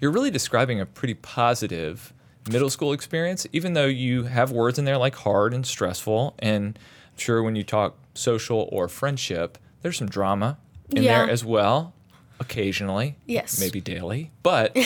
you're 0.00 0.10
really 0.10 0.30
describing 0.30 0.80
a 0.80 0.86
pretty 0.86 1.14
positive 1.14 2.12
middle 2.50 2.70
school 2.70 2.92
experience, 2.92 3.46
even 3.52 3.72
though 3.72 3.86
you 3.86 4.24
have 4.24 4.52
words 4.52 4.78
in 4.78 4.84
there 4.84 4.98
like 4.98 5.16
hard 5.16 5.54
and 5.54 5.66
stressful. 5.66 6.34
And 6.38 6.78
I'm 6.78 7.18
sure 7.18 7.42
when 7.42 7.56
you 7.56 7.64
talk 7.64 7.96
social 8.14 8.68
or 8.70 8.88
friendship, 8.88 9.58
there's 9.82 9.98
some 9.98 10.08
drama 10.08 10.58
in 10.90 11.04
there 11.04 11.28
as 11.28 11.44
well, 11.44 11.94
occasionally. 12.40 13.16
Yes. 13.26 13.58
Maybe 13.58 13.80
daily. 13.80 14.30
But 14.42 14.76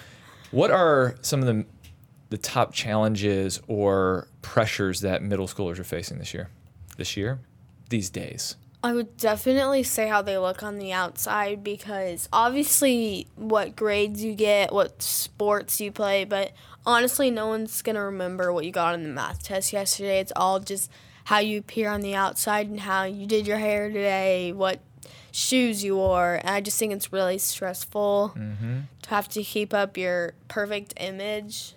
what 0.50 0.70
are 0.70 1.16
some 1.22 1.40
of 1.40 1.46
the 1.46 1.64
the 2.30 2.38
top 2.38 2.72
challenges 2.72 3.60
or 3.68 4.28
pressures 4.42 5.00
that 5.00 5.22
middle 5.22 5.46
schoolers 5.46 5.78
are 5.78 5.84
facing 5.84 6.18
this 6.18 6.34
year? 6.34 6.48
This 6.96 7.16
year? 7.16 7.40
These 7.88 8.10
days? 8.10 8.56
I 8.82 8.92
would 8.92 9.16
definitely 9.16 9.82
say 9.82 10.06
how 10.06 10.22
they 10.22 10.38
look 10.38 10.62
on 10.62 10.78
the 10.78 10.92
outside 10.92 11.64
because 11.64 12.28
obviously 12.32 13.26
what 13.34 13.74
grades 13.74 14.22
you 14.22 14.34
get, 14.34 14.72
what 14.72 15.02
sports 15.02 15.80
you 15.80 15.90
play, 15.90 16.24
but 16.24 16.52
honestly, 16.86 17.30
no 17.30 17.48
one's 17.48 17.82
going 17.82 17.96
to 17.96 18.02
remember 18.02 18.52
what 18.52 18.64
you 18.64 18.70
got 18.70 18.94
on 18.94 19.02
the 19.02 19.08
math 19.08 19.42
test 19.42 19.72
yesterday. 19.72 20.20
It's 20.20 20.32
all 20.36 20.60
just 20.60 20.90
how 21.24 21.38
you 21.38 21.58
appear 21.58 21.90
on 21.90 22.02
the 22.02 22.14
outside 22.14 22.68
and 22.68 22.80
how 22.80 23.04
you 23.04 23.26
did 23.26 23.46
your 23.46 23.58
hair 23.58 23.88
today, 23.88 24.52
what 24.52 24.80
shoes 25.32 25.82
you 25.82 25.96
wore. 25.96 26.36
And 26.36 26.48
I 26.48 26.60
just 26.60 26.78
think 26.78 26.92
it's 26.92 27.12
really 27.12 27.38
stressful 27.38 28.34
mm-hmm. 28.36 28.78
to 29.02 29.10
have 29.10 29.28
to 29.30 29.42
keep 29.42 29.74
up 29.74 29.96
your 29.96 30.34
perfect 30.46 30.94
image. 30.98 31.74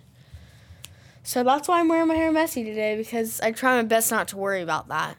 So 1.24 1.44
that's 1.44 1.68
why 1.68 1.80
I'm 1.80 1.88
wearing 1.88 2.08
my 2.08 2.16
hair 2.16 2.32
messy 2.32 2.64
today 2.64 2.96
because 2.98 3.40
I 3.42 3.52
try 3.52 3.78
my 3.78 3.84
best 3.88 4.10
not 4.12 4.28
to 4.30 4.38
worry 4.38 4.62
about 4.62 4.88
that. 4.88 5.18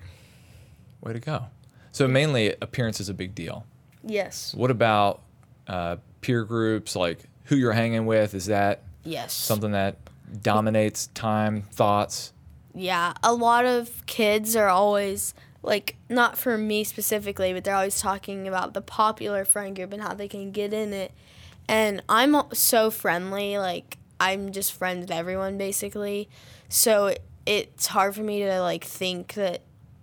Way 1.00 1.12
to 1.12 1.20
go. 1.20 1.44
So 1.92 2.08
mainly 2.08 2.54
appearance 2.60 3.00
is 3.00 3.08
a 3.08 3.14
big 3.14 3.34
deal. 3.34 3.66
Yes. 4.04 4.54
What 4.54 4.70
about 4.70 5.22
uh, 5.68 5.96
peer 6.20 6.44
groups, 6.44 6.96
like 6.96 7.20
who 7.44 7.56
you're 7.56 7.72
hanging 7.72 8.06
with? 8.06 8.34
Is 8.34 8.46
that 8.46 8.82
Yes. 9.04 9.32
something 9.32 9.72
that 9.72 9.96
dominates 10.42 11.08
time, 11.08 11.62
thoughts? 11.62 12.32
Yeah, 12.74 13.12
a 13.22 13.34
lot 13.34 13.64
of 13.66 14.04
kids 14.06 14.56
are 14.56 14.68
always 14.68 15.34
like 15.62 15.96
not 16.08 16.36
for 16.38 16.56
me 16.58 16.82
specifically, 16.84 17.52
but 17.52 17.62
they're 17.64 17.76
always 17.76 18.00
talking 18.00 18.48
about 18.48 18.74
the 18.74 18.80
popular 18.80 19.44
friend 19.44 19.76
group 19.76 19.92
and 19.92 20.02
how 20.02 20.14
they 20.14 20.26
can 20.28 20.50
get 20.50 20.72
in 20.72 20.92
it. 20.92 21.12
And 21.68 22.02
I'm 22.08 22.34
so 22.52 22.90
friendly, 22.90 23.58
like 23.58 23.98
I'm 24.22 24.52
just 24.52 24.72
friends 24.72 25.00
with 25.02 25.10
everyone 25.10 25.58
basically. 25.58 26.28
So 26.68 27.06
it, 27.08 27.22
it's 27.46 27.86
hard 27.88 28.14
for 28.14 28.22
me 28.22 28.40
to 28.44 28.60
like 28.60 28.84
think 28.84 29.34
that 29.34 29.62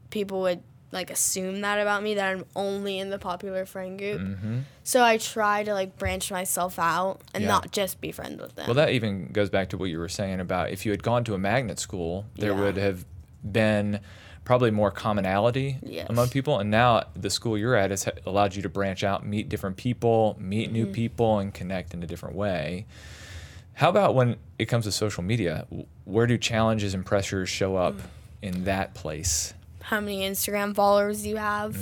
people 0.09 0.41
would 0.41 0.61
like 0.91 1.11
assume 1.11 1.61
that 1.61 1.79
about 1.79 2.01
me 2.01 2.15
that 2.15 2.27
I'm 2.31 2.45
only 2.55 2.97
in 2.97 3.11
the 3.11 3.19
popular 3.19 3.63
friend 3.65 3.97
group. 3.97 4.21
So 4.83 5.03
I 5.03 5.17
try 5.17 5.63
to 5.63 5.73
like 5.73 5.97
branch 5.99 6.31
myself 6.31 6.79
out 6.79 7.21
and 7.33 7.43
Yeah. 7.43 7.49
not 7.49 7.71
just 7.71 8.01
be 8.01 8.11
friends 8.11 8.41
with 8.41 8.55
them. 8.55 8.65
Well, 8.67 8.73
that 8.75 8.89
even 8.89 9.27
goes 9.31 9.49
back 9.51 9.69
to 9.69 9.77
what 9.77 9.85
you 9.91 9.99
were 9.99 10.09
saying 10.09 10.39
about 10.39 10.71
if 10.71 10.85
you 10.85 10.91
had 10.91 11.03
gone 11.03 11.23
to 11.25 11.35
a 11.35 11.37
magnet 11.37 11.79
school, 11.79 12.25
there 12.35 12.51
Yeah. 12.53 12.59
would 12.61 12.77
have 12.77 13.05
been 13.49 13.99
probably 14.45 14.71
more 14.71 14.89
commonality 14.89 15.77
Yes. 15.83 16.07
among 16.09 16.29
people. 16.29 16.57
And 16.57 16.71
now 16.71 17.03
the 17.15 17.29
school 17.29 17.55
you're 17.55 17.75
at 17.75 17.91
has 17.91 18.09
allowed 18.25 18.55
you 18.55 18.63
to 18.63 18.69
branch 18.69 19.03
out, 19.03 19.23
meet 19.23 19.47
different 19.47 19.77
people, 19.77 20.35
meet 20.39 20.71
new 20.71 20.85
Mm-hmm. 20.85 20.93
people, 20.93 21.37
and 21.37 21.53
connect 21.53 21.93
in 21.93 22.01
a 22.01 22.07
different 22.07 22.35
way. 22.35 22.87
How 23.79 23.87
about 23.87 24.13
when 24.13 24.35
it 24.57 24.65
comes 24.65 24.83
to 24.83 24.91
social 24.91 25.23
media? 25.23 25.65
Where 26.03 26.27
do 26.27 26.37
challenges 26.37 26.93
and 26.93 27.05
pressures 27.05 27.47
show 27.47 27.77
up 27.77 27.93
Mm. 27.95 28.01
in 28.41 28.63
that 28.65 28.93
place? 28.93 29.53
how 29.81 29.99
many 30.01 30.19
Instagram 30.29 30.75
followers 30.75 31.25
you 31.25 31.37
have. 31.37 31.75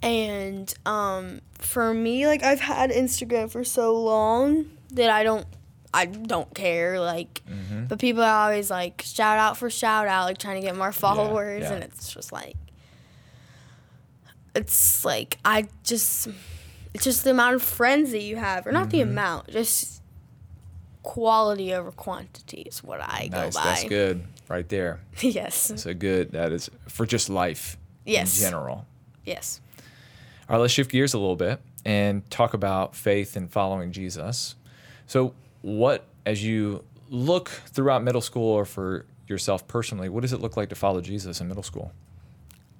And 0.00 0.72
um, 0.86 1.40
for 1.58 1.92
me, 1.92 2.26
like 2.26 2.42
I've 2.44 2.60
had 2.60 2.90
Instagram 2.90 3.50
for 3.50 3.64
so 3.64 4.00
long 4.00 4.70
that 4.94 5.10
I 5.10 5.24
don't 5.24 5.44
I 5.92 6.06
don't 6.06 6.54
care. 6.54 7.00
Like 7.00 7.42
but 7.88 7.98
people 7.98 8.22
are 8.22 8.44
always 8.44 8.70
like 8.70 9.02
shout 9.04 9.38
out 9.38 9.56
for 9.58 9.68
shout 9.68 10.06
out, 10.06 10.24
like 10.26 10.38
trying 10.38 10.60
to 10.60 10.66
get 10.66 10.76
more 10.76 10.92
followers 10.92 11.64
yeah. 11.64 11.72
and 11.74 11.82
it's 11.84 12.14
just 12.14 12.30
like 12.32 12.54
it's 14.54 15.04
like 15.04 15.38
I 15.44 15.68
just 15.82 16.28
it's 16.94 17.04
just 17.04 17.24
the 17.24 17.30
amount 17.32 17.56
of 17.56 17.62
friends 17.62 18.12
that 18.12 18.22
you 18.22 18.36
have. 18.36 18.66
Or 18.66 18.72
not 18.72 18.90
the 18.90 19.00
amount, 19.02 19.48
just 19.50 19.97
quality 21.08 21.72
over 21.72 21.90
quantity 21.90 22.60
is 22.62 22.84
what 22.84 23.00
I 23.00 23.30
Nice, 23.32 23.54
go 23.54 23.60
by. 23.60 23.64
that's 23.66 23.84
good 23.84 24.22
right 24.46 24.68
there. 24.68 25.00
yes. 25.20 25.72
So 25.76 25.94
good. 25.94 26.32
That 26.32 26.52
is 26.52 26.70
for 26.86 27.06
just 27.06 27.30
life 27.30 27.78
Yes. 28.04 28.38
in 28.38 28.44
general. 28.50 28.84
Yes. 29.24 29.60
All 30.48 30.56
right, 30.56 30.60
let's 30.60 30.74
shift 30.74 30.90
gears 30.90 31.14
a 31.14 31.18
little 31.18 31.34
bit 31.36 31.60
and 31.86 32.28
talk 32.30 32.52
about 32.52 32.94
faith 32.94 33.36
and 33.36 33.50
following 33.50 33.90
Jesus. 33.90 34.54
So, 35.06 35.32
what, 35.62 36.04
as 36.26 36.44
you 36.44 36.84
look 37.08 37.48
throughout 37.48 38.02
middle 38.04 38.20
school 38.20 38.50
or 38.50 38.66
for 38.66 39.06
yourself 39.26 39.66
personally, 39.66 40.10
what 40.10 40.20
does 40.20 40.34
it 40.34 40.40
look 40.42 40.58
like 40.58 40.68
to 40.68 40.74
follow 40.74 41.00
Jesus 41.00 41.40
in 41.40 41.48
middle 41.48 41.62
school? 41.62 41.92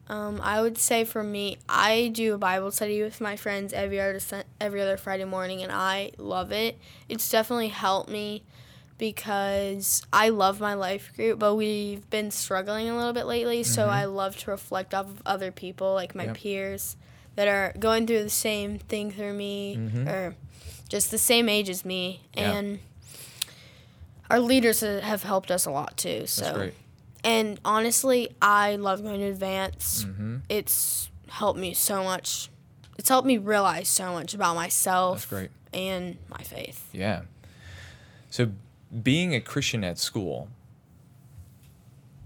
Um, 0.08 0.40
I 0.42 0.62
would 0.62 0.78
say 0.78 1.04
for 1.04 1.22
me, 1.22 1.58
I 1.68 2.08
do 2.14 2.34
a 2.34 2.38
Bible 2.38 2.70
study 2.70 3.02
with 3.02 3.20
my 3.20 3.36
friends 3.36 3.72
every 3.74 4.00
other 4.00 4.20
every 4.60 4.80
other 4.80 4.96
Friday 4.96 5.24
morning, 5.24 5.62
and 5.62 5.70
I 5.70 6.12
love 6.16 6.50
it. 6.50 6.78
It's 7.08 7.28
definitely 7.30 7.68
helped 7.68 8.08
me 8.08 8.42
because 8.96 10.02
I 10.12 10.30
love 10.30 10.60
my 10.60 10.74
life 10.74 11.12
group, 11.14 11.38
but 11.38 11.54
we've 11.54 12.08
been 12.10 12.30
struggling 12.30 12.88
a 12.88 12.96
little 12.96 13.12
bit 13.12 13.26
lately. 13.26 13.62
So 13.62 13.88
I 13.88 14.06
love 14.06 14.36
to 14.38 14.50
reflect 14.50 14.94
off 14.94 15.06
of 15.06 15.22
other 15.26 15.52
people, 15.52 15.92
like 15.94 16.14
my 16.14 16.24
Yep. 16.24 16.36
peers, 16.36 16.96
that 17.36 17.46
are 17.46 17.72
going 17.78 18.06
through 18.06 18.22
the 18.24 18.30
same 18.30 18.78
thing 18.78 19.10
through 19.12 19.34
me, 19.34 19.78
or 20.06 20.34
just 20.88 21.10
the 21.10 21.18
same 21.18 21.48
age 21.48 21.68
as 21.68 21.84
me, 21.84 22.22
Yeah. 22.34 22.50
and 22.52 22.78
our 24.30 24.40
leaders 24.40 24.80
have 24.80 25.22
helped 25.22 25.50
us 25.50 25.66
a 25.66 25.70
lot 25.70 25.96
too. 25.96 26.26
So. 26.26 26.70
And 27.24 27.60
honestly, 27.64 28.30
I 28.40 28.76
love 28.76 29.02
going 29.02 29.20
to 29.20 29.26
advance. 29.26 30.04
Mm-hmm. 30.04 30.36
It's 30.48 31.10
helped 31.28 31.58
me 31.58 31.74
so 31.74 32.04
much. 32.04 32.48
It's 32.96 33.08
helped 33.08 33.26
me 33.26 33.38
realize 33.38 33.88
so 33.88 34.12
much 34.12 34.34
about 34.34 34.54
myself 34.56 35.18
That's 35.18 35.26
great. 35.26 35.50
and 35.72 36.18
my 36.28 36.42
faith. 36.42 36.88
Yeah. 36.92 37.22
So, 38.30 38.52
being 39.02 39.34
a 39.34 39.40
Christian 39.40 39.84
at 39.84 39.98
school, 39.98 40.48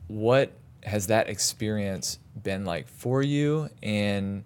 what 0.08 0.52
has 0.84 1.06
that 1.08 1.28
experience 1.28 2.18
been 2.40 2.64
like 2.64 2.88
for 2.88 3.22
you? 3.22 3.68
And 3.82 4.44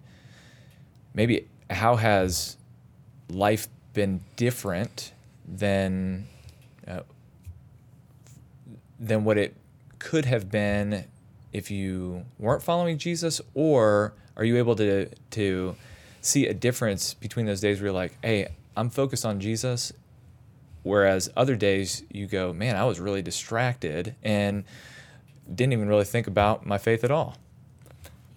maybe 1.13 1.47
how 1.69 1.95
has 1.95 2.57
life 3.29 3.67
been 3.93 4.21
different 4.35 5.13
than 5.47 6.27
uh, 6.87 7.01
than 8.99 9.23
what 9.23 9.37
it 9.37 9.55
could 9.99 10.25
have 10.25 10.49
been 10.51 11.05
if 11.53 11.71
you 11.71 12.25
weren't 12.37 12.63
following 12.63 12.97
Jesus? 12.97 13.41
Or 13.53 14.13
are 14.35 14.43
you 14.43 14.57
able 14.57 14.75
to 14.75 15.09
to 15.31 15.75
see 16.21 16.47
a 16.47 16.53
difference 16.53 17.13
between 17.13 17.45
those 17.45 17.61
days 17.61 17.79
where 17.79 17.87
you're 17.87 17.93
like, 17.93 18.17
hey, 18.23 18.49
I'm 18.75 18.89
focused 18.89 19.25
on 19.25 19.39
Jesus, 19.39 19.93
whereas 20.83 21.29
other 21.35 21.55
days 21.55 22.03
you 22.11 22.27
go, 22.27 22.53
man, 22.53 22.75
I 22.75 22.85
was 22.85 22.99
really 22.99 23.21
distracted 23.21 24.15
and 24.23 24.63
didn't 25.53 25.73
even 25.73 25.87
really 25.87 26.05
think 26.05 26.27
about 26.27 26.65
my 26.65 26.77
faith 26.77 27.03
at 27.03 27.11
all. 27.11 27.37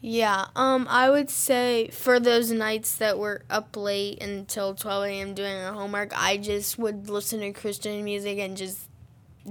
Yeah, 0.02 0.46
um, 0.56 0.86
I 0.88 1.10
would 1.10 1.28
say 1.28 1.88
for 1.88 2.18
those 2.18 2.50
nights 2.50 2.94
that 2.96 3.18
were 3.18 3.42
up 3.50 3.76
late 3.76 4.22
until 4.22 4.74
12 4.74 5.04
a.m. 5.04 5.34
doing 5.34 5.54
our 5.58 5.74
homework, 5.74 6.12
I 6.16 6.38
just 6.38 6.78
would 6.78 7.10
listen 7.10 7.40
to 7.40 7.52
Christian 7.52 8.02
music 8.02 8.38
and 8.38 8.56
just 8.56 8.88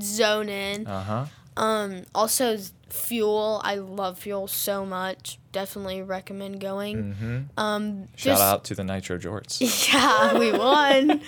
zone 0.02 0.50
in. 0.50 0.88
Uh 0.88 1.04
huh. 1.04 1.26
Um, 1.60 2.04
also, 2.16 2.58
Fuel, 2.90 3.62
I 3.64 3.76
love 3.76 4.20
Fuel 4.20 4.48
so 4.48 4.86
much. 4.86 5.38
Definitely 5.52 6.02
recommend 6.02 6.60
going. 6.62 6.98
Mm-hmm. 7.14 7.38
Um, 7.60 8.08
Shout 8.16 8.38
just- 8.38 8.42
out 8.42 8.64
to 8.66 8.76
the 8.76 8.84
Nitro 8.84 9.18
Jorts. 9.18 9.60
Yeah, 9.94 10.38
we 10.40 10.52
won. 10.52 11.22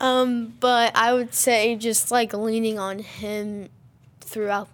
um, 0.00 0.54
but 0.60 0.96
I 0.96 1.14
would 1.14 1.34
say 1.34 1.76
just 1.76 2.10
like 2.10 2.32
leaning 2.32 2.78
on 2.78 2.98
him 3.00 3.68
throughout 4.20 4.68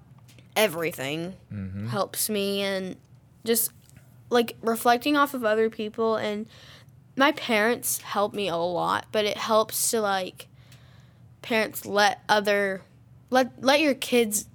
everything 0.57 1.35
Mm-hmm. 1.53 1.89
helps 1.89 2.29
me 2.31 2.63
and 2.63 2.97
just 3.45 3.71
like 4.31 4.57
reflecting 4.63 5.17
off 5.17 5.35
of 5.35 5.45
other 5.45 5.69
people 5.71 6.17
and 6.17 6.47
my 7.17 7.33
parents 7.33 7.99
help 7.99 8.35
me 8.35 8.49
a 8.49 8.57
lot, 8.57 9.07
but 9.13 9.25
it 9.25 9.37
helps 9.37 9.91
to 9.91 10.01
like 10.01 10.49
parents 11.43 11.85
let 11.87 12.23
other 12.29 12.83
let 13.31 13.63
let 13.63 13.81
your 13.81 13.95
kids 13.95 14.47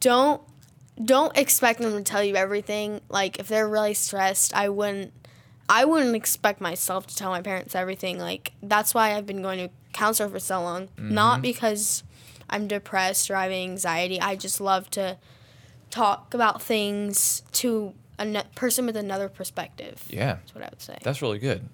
don't 0.00 0.40
don't 1.02 1.36
expect 1.36 1.80
them 1.80 1.92
to 1.92 2.02
tell 2.02 2.24
you 2.24 2.36
everything. 2.36 3.00
Like 3.08 3.38
if 3.38 3.48
they're 3.48 3.68
really 3.68 3.94
stressed, 3.94 4.54
I 4.54 4.68
wouldn't 4.68 5.12
I 5.68 5.84
wouldn't 5.84 6.14
expect 6.14 6.60
myself 6.60 7.06
to 7.08 7.16
tell 7.16 7.30
my 7.30 7.42
parents 7.42 7.74
everything. 7.74 8.18
Like 8.18 8.52
that's 8.62 8.94
why 8.94 9.14
I've 9.14 9.26
been 9.26 9.42
going 9.42 9.58
to 9.58 9.74
counselor 9.92 10.28
for 10.28 10.38
so 10.38 10.62
long. 10.62 10.88
Not 10.96 11.34
mm-hmm. 11.34 11.42
because 11.42 12.02
I'm 12.48 12.68
depressed 12.68 13.30
or 13.30 13.36
I 13.36 13.44
have 13.44 13.52
anxiety. 13.52 14.20
I 14.20 14.36
just 14.36 14.60
love 14.60 14.88
to 14.90 15.18
talk 15.90 16.34
about 16.34 16.62
things 16.62 17.42
to 17.52 17.94
a 18.18 18.44
person 18.54 18.86
with 18.86 18.96
another 18.96 19.28
perspective. 19.28 20.04
Yeah. 20.08 20.34
That's 20.34 20.54
what 20.54 20.64
I 20.64 20.68
would 20.70 20.82
say. 20.82 20.98
That's 21.02 21.20
really 21.22 21.38
good. 21.38 21.68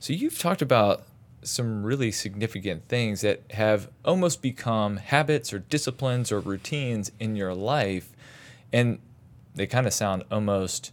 So 0.00 0.12
you've 0.12 0.38
talked 0.38 0.62
about 0.62 1.04
some 1.42 1.84
really 1.84 2.10
significant 2.10 2.88
things 2.88 3.20
that 3.20 3.42
have 3.52 3.88
almost 4.04 4.42
become 4.42 4.96
habits 4.96 5.52
or 5.52 5.58
disciplines 5.58 6.32
or 6.32 6.40
routines 6.40 7.12
in 7.20 7.36
your 7.36 7.54
life 7.54 8.10
and 8.72 8.98
they 9.54 9.66
kind 9.66 9.86
of 9.86 9.92
sound 9.92 10.24
almost 10.30 10.92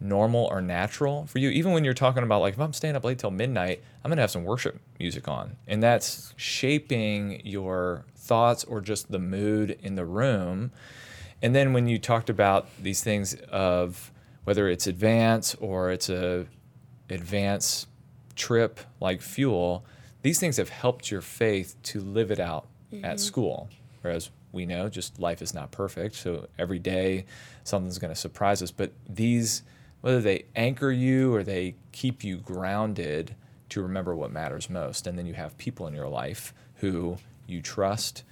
normal 0.00 0.46
or 0.50 0.60
natural 0.60 1.26
for 1.26 1.38
you 1.38 1.50
even 1.50 1.72
when 1.72 1.84
you're 1.84 1.94
talking 1.94 2.22
about 2.22 2.40
like 2.40 2.54
if 2.54 2.60
I'm 2.60 2.72
staying 2.72 2.96
up 2.96 3.04
late 3.04 3.18
till 3.18 3.30
midnight, 3.30 3.82
I'm 4.02 4.08
going 4.08 4.16
to 4.16 4.22
have 4.22 4.30
some 4.30 4.44
worship 4.44 4.80
music 4.98 5.28
on 5.28 5.56
and 5.66 5.82
that's 5.82 6.34
shaping 6.36 7.40
your 7.44 8.04
thoughts 8.16 8.64
or 8.64 8.80
just 8.80 9.10
the 9.10 9.18
mood 9.18 9.78
in 9.82 9.94
the 9.94 10.04
room. 10.04 10.72
And 11.42 11.54
then 11.54 11.72
when 11.72 11.88
you 11.88 11.98
talked 11.98 12.30
about 12.30 12.68
these 12.82 13.04
things 13.04 13.34
of 13.50 14.10
whether 14.44 14.68
it's 14.68 14.86
advance 14.86 15.54
or 15.56 15.90
it's 15.90 16.08
a 16.08 16.46
advance 17.10 17.86
trip 18.36 18.80
like 19.00 19.20
fuel, 19.20 19.84
these 20.22 20.40
things 20.40 20.56
have 20.56 20.68
helped 20.68 21.10
your 21.10 21.20
faith 21.20 21.76
to 21.84 22.00
live 22.00 22.30
it 22.30 22.40
out 22.40 22.66
at 23.02 23.18
school. 23.20 23.68
Whereas 24.02 24.30
we 24.52 24.66
know 24.66 24.88
just 24.88 25.18
life 25.18 25.42
is 25.42 25.52
not 25.52 25.72
perfect. 25.72 26.14
So 26.14 26.46
every 26.58 26.78
day 26.78 27.26
something's 27.64 27.98
going 27.98 28.12
to 28.12 28.18
surprise 28.18 28.62
us. 28.62 28.70
But 28.70 28.92
these, 29.08 29.62
whether 30.00 30.20
they 30.20 30.44
anchor 30.54 30.92
you 30.92 31.34
or 31.34 31.42
they 31.42 31.74
keep 31.92 32.22
you 32.22 32.36
grounded 32.36 33.34
to 33.70 33.82
remember 33.82 34.14
what 34.14 34.30
matters 34.30 34.70
most. 34.70 35.06
And 35.06 35.18
then 35.18 35.26
you 35.26 35.34
have 35.34 35.58
people 35.58 35.86
in 35.86 35.94
your 35.94 36.08
life 36.08 36.54
who 36.76 37.18
you 37.46 37.60
trust, 37.60 38.22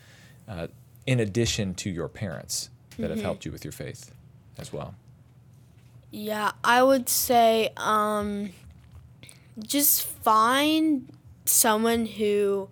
uh, 0.48 0.68
in 1.06 1.18
addition 1.18 1.74
to 1.74 1.90
your 1.90 2.08
parents 2.08 2.70
that 2.98 3.10
have 3.10 3.20
helped 3.20 3.44
you 3.44 3.50
with 3.50 3.64
your 3.64 3.72
faith 3.72 4.14
as 4.58 4.72
well. 4.72 4.94
Yeah, 6.10 6.52
I 6.62 6.82
would 6.82 7.08
say 7.08 7.70
um, 7.76 8.50
just 9.58 10.06
find 10.06 11.08
someone 11.44 12.06
who 12.06 12.68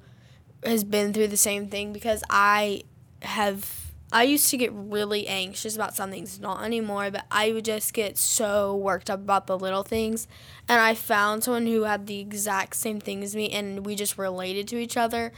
has 0.64 0.84
been 0.84 1.12
through 1.12 1.28
the 1.28 1.36
same 1.36 1.68
thing 1.68 1.92
because 1.92 2.22
I 2.30 2.82
have. 3.22 3.78
I 4.12 4.24
used 4.24 4.50
to 4.50 4.56
get 4.56 4.72
really 4.74 5.28
anxious 5.28 5.76
about 5.76 5.94
some 5.94 6.10
things, 6.10 6.40
not 6.40 6.64
anymore, 6.64 7.12
but 7.12 7.26
I 7.30 7.52
would 7.52 7.64
just 7.64 7.92
get 7.92 8.18
so 8.18 8.74
worked 8.74 9.08
up 9.08 9.20
about 9.20 9.46
the 9.46 9.56
little 9.56 9.84
things. 9.84 10.26
And 10.68 10.80
I 10.80 10.94
found 10.94 11.44
someone 11.44 11.68
who 11.68 11.84
had 11.84 12.08
the 12.08 12.18
exact 12.18 12.74
same 12.74 12.98
thing 12.98 13.22
as 13.22 13.36
me, 13.36 13.50
and 13.50 13.86
we 13.86 13.94
just 13.94 14.18
related 14.18 14.66
to 14.68 14.78
each 14.78 14.96
other. 14.96 15.32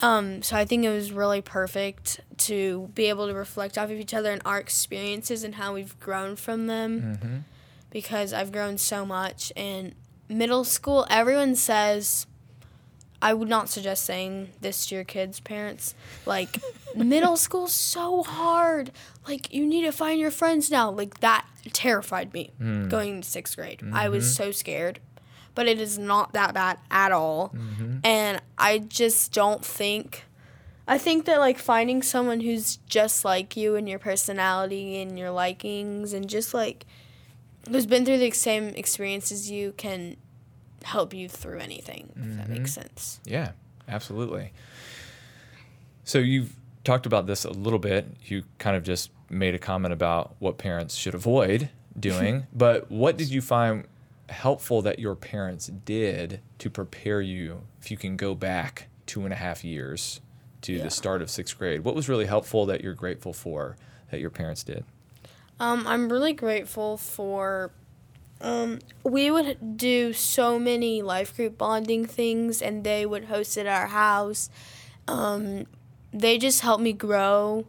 Um, 0.00 0.42
so 0.42 0.56
I 0.56 0.64
think 0.64 0.84
it 0.84 0.90
was 0.90 1.12
really 1.12 1.40
perfect 1.42 2.18
to 2.38 2.90
be 2.92 3.04
able 3.04 3.28
to 3.28 3.34
reflect 3.34 3.78
off 3.78 3.84
of 3.84 3.92
each 4.00 4.12
other 4.12 4.32
and 4.32 4.42
our 4.44 4.58
experiences 4.58 5.44
and 5.44 5.54
how 5.54 5.74
we've 5.74 5.98
grown 6.00 6.34
from 6.34 6.66
them. 6.66 7.12
Because 7.90 8.32
I've 8.32 8.50
grown 8.50 8.78
so 8.78 9.06
much. 9.06 9.52
And 9.54 9.94
middle 10.32 10.64
school, 10.64 11.06
everyone 11.10 11.54
says, 11.54 12.26
I 13.22 13.34
would 13.34 13.48
not 13.48 13.68
suggest 13.68 14.04
saying 14.04 14.50
this 14.60 14.86
to 14.86 14.96
your 14.96 15.04
kids' 15.04 15.38
parents. 15.38 15.94
Like, 16.26 16.58
middle 16.96 17.36
school's 17.36 17.72
so 17.72 18.24
hard. 18.24 18.90
Like, 19.28 19.54
you 19.54 19.64
need 19.64 19.82
to 19.82 19.92
find 19.92 20.18
your 20.18 20.32
friends 20.32 20.70
now. 20.70 20.90
Like, 20.90 21.20
that 21.20 21.46
terrified 21.72 22.34
me 22.34 22.50
hmm. 22.58 22.88
going 22.88 23.22
to 23.22 23.28
sixth 23.28 23.56
grade. 23.56 23.80
I 23.92 24.08
was 24.08 24.24
mm-hmm. 24.24 24.44
so 24.44 24.50
scared. 24.50 24.98
But 25.54 25.68
it 25.68 25.80
is 25.80 25.98
not 25.98 26.32
that 26.32 26.54
bad 26.54 26.78
at 26.90 27.12
all. 27.12 27.50
Mm-hmm. 27.50 27.98
And 28.04 28.42
I 28.58 28.78
just 28.78 29.32
don't 29.32 29.64
think. 29.64 30.24
I 30.88 30.98
think 30.98 31.26
that, 31.26 31.38
like, 31.38 31.58
finding 31.58 32.02
someone 32.02 32.40
who's 32.40 32.78
just 32.88 33.24
like 33.24 33.56
you 33.56 33.76
and 33.76 33.88
your 33.88 34.00
personality 34.00 35.00
and 35.00 35.16
your 35.16 35.30
likings 35.30 36.12
and 36.12 36.28
just, 36.28 36.52
like, 36.54 36.86
who's 37.68 37.86
been 37.86 38.04
through 38.04 38.18
the 38.18 38.30
same 38.30 38.68
experience 38.70 39.30
as 39.32 39.50
you 39.50 39.72
can 39.76 40.16
help 40.84 41.14
you 41.14 41.28
through 41.28 41.58
anything, 41.58 42.12
if 42.16 42.36
that 42.36 42.48
makes 42.48 42.72
mm-hmm. 42.72 42.82
sense. 42.82 43.20
Yeah, 43.24 43.52
absolutely. 43.88 44.52
So 46.04 46.18
you've 46.18 46.54
talked 46.84 47.06
about 47.06 47.26
this 47.26 47.44
a 47.44 47.50
little 47.50 47.78
bit. 47.78 48.06
You 48.24 48.44
kind 48.58 48.76
of 48.76 48.82
just 48.82 49.10
made 49.30 49.54
a 49.54 49.58
comment 49.58 49.92
about 49.92 50.34
what 50.38 50.58
parents 50.58 50.94
should 50.94 51.14
avoid 51.14 51.70
doing, 51.98 52.46
but 52.52 52.90
what 52.90 53.16
did 53.16 53.28
you 53.30 53.40
find 53.40 53.84
helpful 54.28 54.82
that 54.82 54.98
your 54.98 55.14
parents 55.14 55.66
did 55.84 56.40
to 56.58 56.70
prepare 56.70 57.20
you 57.20 57.62
if 57.80 57.90
you 57.90 57.96
can 57.96 58.16
go 58.16 58.34
back 58.34 58.88
two 59.06 59.24
and 59.24 59.32
a 59.32 59.36
half 59.36 59.62
years 59.62 60.20
to 60.62 60.72
Yeah. 60.74 60.84
the 60.84 60.90
start 60.90 61.22
of 61.22 61.30
sixth 61.30 61.58
grade? 61.58 61.84
What 61.84 61.94
was 61.94 62.08
really 62.08 62.26
helpful 62.26 62.66
that 62.66 62.82
you're 62.82 62.94
grateful 62.94 63.32
for 63.32 63.76
that 64.10 64.20
your 64.20 64.30
parents 64.30 64.62
did? 64.62 64.84
Um, 65.62 65.86
I'm 65.86 66.10
really 66.10 66.32
grateful 66.32 66.96
for. 66.96 67.70
Um, 68.40 68.80
we 69.04 69.30
would 69.30 69.76
do 69.76 70.12
so 70.12 70.58
many 70.58 71.02
life 71.02 71.36
group 71.36 71.56
bonding 71.56 72.04
things, 72.04 72.60
and 72.60 72.82
they 72.82 73.06
would 73.06 73.26
host 73.26 73.56
it 73.56 73.66
at 73.66 73.82
our 73.82 73.86
house. 73.86 74.50
Um, 75.06 75.66
they 76.12 76.36
just 76.36 76.62
helped 76.62 76.82
me 76.82 76.92
grow 76.92 77.68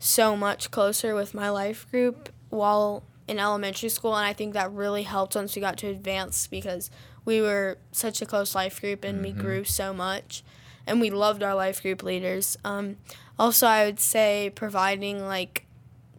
so 0.00 0.36
much 0.36 0.72
closer 0.72 1.14
with 1.14 1.32
my 1.32 1.48
life 1.48 1.88
group 1.92 2.30
while 2.50 3.04
in 3.28 3.38
elementary 3.38 3.88
school, 3.88 4.16
and 4.16 4.26
I 4.26 4.32
think 4.32 4.52
that 4.54 4.72
really 4.72 5.04
helped 5.04 5.36
once 5.36 5.54
we 5.54 5.62
got 5.62 5.76
to 5.78 5.86
advanced 5.86 6.50
because 6.50 6.90
we 7.24 7.40
were 7.40 7.78
such 7.92 8.20
a 8.20 8.26
close 8.26 8.52
life 8.56 8.80
group 8.80 9.04
and 9.04 9.22
we 9.22 9.30
grew 9.30 9.62
so 9.62 9.94
much, 9.94 10.42
and 10.88 11.00
we 11.00 11.08
loved 11.08 11.44
our 11.44 11.54
life 11.54 11.82
group 11.82 12.02
leaders. 12.02 12.58
Um, 12.64 12.96
also, 13.38 13.68
I 13.68 13.84
would 13.84 14.00
say 14.00 14.50
providing 14.52 15.24
like 15.24 15.67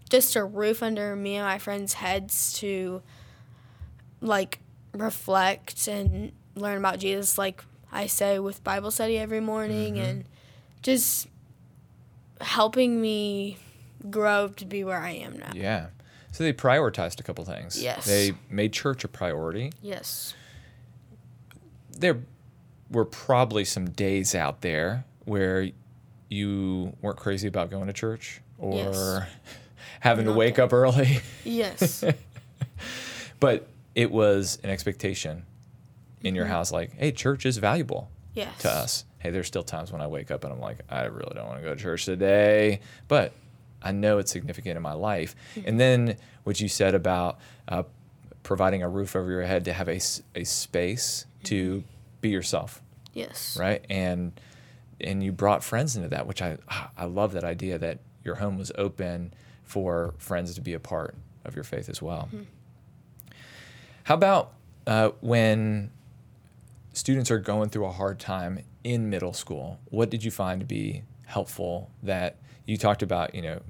just 0.10 0.36
a 0.36 0.44
roof 0.44 0.82
under 0.82 1.16
me 1.16 1.36
and 1.36 1.46
my 1.46 1.60
friends' 1.60 1.94
heads 1.94 2.54
to 2.60 3.02
like 4.22 4.60
reflect 4.94 5.88
and 5.88 6.32
learn 6.56 6.78
about 6.78 7.00
Jesus 7.00 7.38
like 7.38 7.64
I 7.92 8.08
say 8.08 8.40
with 8.40 8.64
Bible 8.64 8.92
study 8.92 9.18
every 9.18 9.40
morning 9.40 9.96
mm-hmm. 9.96 10.04
and 10.04 10.26
just 10.82 11.28
helping 12.42 13.02
me 13.02 13.58
grow 14.10 14.50
to 14.50 14.66
be 14.66 14.84
where 14.84 15.00
I 15.00 15.12
am 15.12 15.38
now. 15.38 15.52
Yeah. 15.54 15.88
So 16.32 16.44
they 16.44 16.54
prioritized 16.54 17.20
a 17.20 17.24
couple 17.24 17.44
things. 17.46 17.82
Yes. 17.82 18.06
They 18.06 18.34
made 18.50 18.72
church 18.74 19.04
a 19.04 19.08
priority. 19.08 19.72
Yes. 19.82 20.36
there 21.98 22.20
were 22.90 23.06
probably 23.06 23.66
some 23.66 23.90
days 23.90 24.34
out 24.34 24.62
there 24.62 25.06
where 25.26 25.70
you 26.30 26.96
weren't 27.02 27.18
crazy 27.18 27.48
about 27.48 27.70
going 27.70 27.88
to 27.88 27.94
church 27.94 28.42
or 28.58 28.76
Yes. 28.76 29.24
Having 30.00 30.26
to 30.26 30.34
wake 30.34 30.60
up 30.60 30.74
early, 30.74 31.22
Yes. 31.44 32.04
but 33.40 33.68
it 33.96 34.12
was 34.12 34.60
an 34.64 34.70
expectation 34.70 35.46
in 36.22 36.36
your 36.36 36.46
mm-hmm. 36.46 36.54
house 36.54 36.72
like, 36.72 36.94
hey, 36.98 37.12
church 37.12 37.46
is 37.46 37.58
valuable 37.58 38.10
yes. 38.34 38.58
to 38.60 38.70
us. 38.70 39.06
Hey, 39.20 39.32
there's 39.32 39.48
still 39.48 39.64
times 39.64 39.92
when 39.92 40.02
I 40.02 40.08
wake 40.08 40.32
up 40.32 40.44
and 40.44 40.54
I'm 40.54 40.60
like, 40.60 40.80
I 40.90 41.04
really 41.06 41.34
don't 41.36 41.48
want 41.48 41.60
to 41.60 41.64
go 41.64 41.76
to 41.76 41.82
church 41.82 42.06
today, 42.06 42.80
but 43.08 43.34
I 43.82 43.92
know 43.92 44.18
it's 44.18 44.32
significant 44.32 44.78
in 44.78 44.84
my 44.84 44.94
life. 44.94 45.36
Mm-hmm. 45.56 45.68
And 45.68 45.80
then 45.80 46.18
what 46.44 46.60
you 46.60 46.68
said 46.68 46.96
about 46.96 47.40
uh, 47.68 47.84
providing 48.44 48.84
a 48.84 48.90
roof 48.90 49.16
over 49.16 49.30
your 49.30 49.44
head 49.44 49.66
to 49.66 49.74
have 49.74 49.90
a, 49.90 50.00
a 50.36 50.44
space 50.44 51.26
to 51.44 51.78
mm-hmm. 51.78 51.88
be 52.22 52.30
yourself, 52.30 52.82
Yes. 53.14 53.58
right? 53.60 53.84
And 53.90 54.40
and 55.02 55.24
you 55.24 55.32
brought 55.32 55.64
friends 55.64 55.96
into 55.96 56.10
that, 56.10 56.28
which 56.28 56.42
I 56.42 56.58
I 56.98 57.06
love 57.06 57.32
that 57.34 57.44
idea 57.44 57.78
that 57.78 58.00
your 58.24 58.36
home 58.36 58.58
was 58.58 58.72
open 58.78 59.34
for 59.70 60.16
friends 60.18 60.56
to 60.56 60.62
be 60.62 60.74
a 60.74 60.80
part 60.80 61.16
of 61.46 61.54
your 61.54 61.64
faith 61.64 61.90
as 61.90 62.02
well. 62.02 62.28
How 64.04 64.16
about 64.16 64.54
uh, 64.88 65.12
when 65.22 65.92
students 66.94 67.30
are 67.30 67.38
going 67.38 67.70
through 67.70 67.86
a 67.86 67.92
hard 67.92 68.20
time 68.20 68.64
in 68.84 69.12
middle 69.12 69.32
school? 69.34 69.80
What 69.92 70.10
did 70.10 70.24
you 70.24 70.32
find 70.32 70.60
to 70.60 70.66
be 70.66 71.04
helpful? 71.26 71.92
That 72.02 72.38
you 72.66 72.78
talked 72.78 73.04
about, 73.04 73.36
you 73.36 73.44
know, 73.44 73.62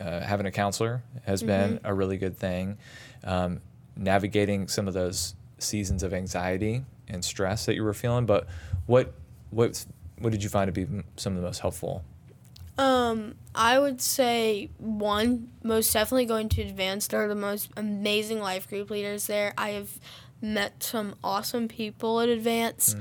uh, 0.00 0.20
having 0.20 0.46
a 0.46 0.52
counselor 0.52 1.02
has 1.26 1.42
been 1.42 1.80
a 1.82 1.92
really 1.92 2.18
good 2.18 2.36
thing. 2.36 2.78
Um, 3.24 3.60
navigating 3.96 4.68
some 4.68 4.86
of 4.86 4.94
those 4.94 5.34
seasons 5.58 6.04
of 6.04 6.14
anxiety 6.14 6.84
and 7.08 7.24
stress 7.24 7.66
that 7.66 7.74
you 7.74 7.82
were 7.82 7.94
feeling, 7.94 8.26
but 8.26 8.46
what 8.86 9.12
what 9.50 9.84
what 10.18 10.30
did 10.30 10.44
you 10.44 10.48
find 10.48 10.72
to 10.72 10.72
be 10.72 10.86
some 11.16 11.32
of 11.34 11.40
the 11.40 11.46
most 11.46 11.58
helpful? 11.58 12.04
Um, 12.78 13.34
I 13.54 13.78
would 13.78 14.00
say 14.00 14.70
one, 14.78 15.50
most 15.62 15.92
definitely 15.92 16.26
going 16.26 16.48
to 16.50 16.62
advance. 16.62 17.08
There 17.08 17.24
are 17.24 17.28
the 17.28 17.34
most 17.34 17.70
amazing 17.76 18.40
life 18.40 18.68
group 18.68 18.88
leaders 18.88 19.26
there. 19.26 19.52
I 19.58 19.70
have 19.70 19.98
met 20.40 20.82
some 20.82 21.16
awesome 21.24 21.66
people 21.66 22.20
at 22.20 22.28
advance. 22.28 22.94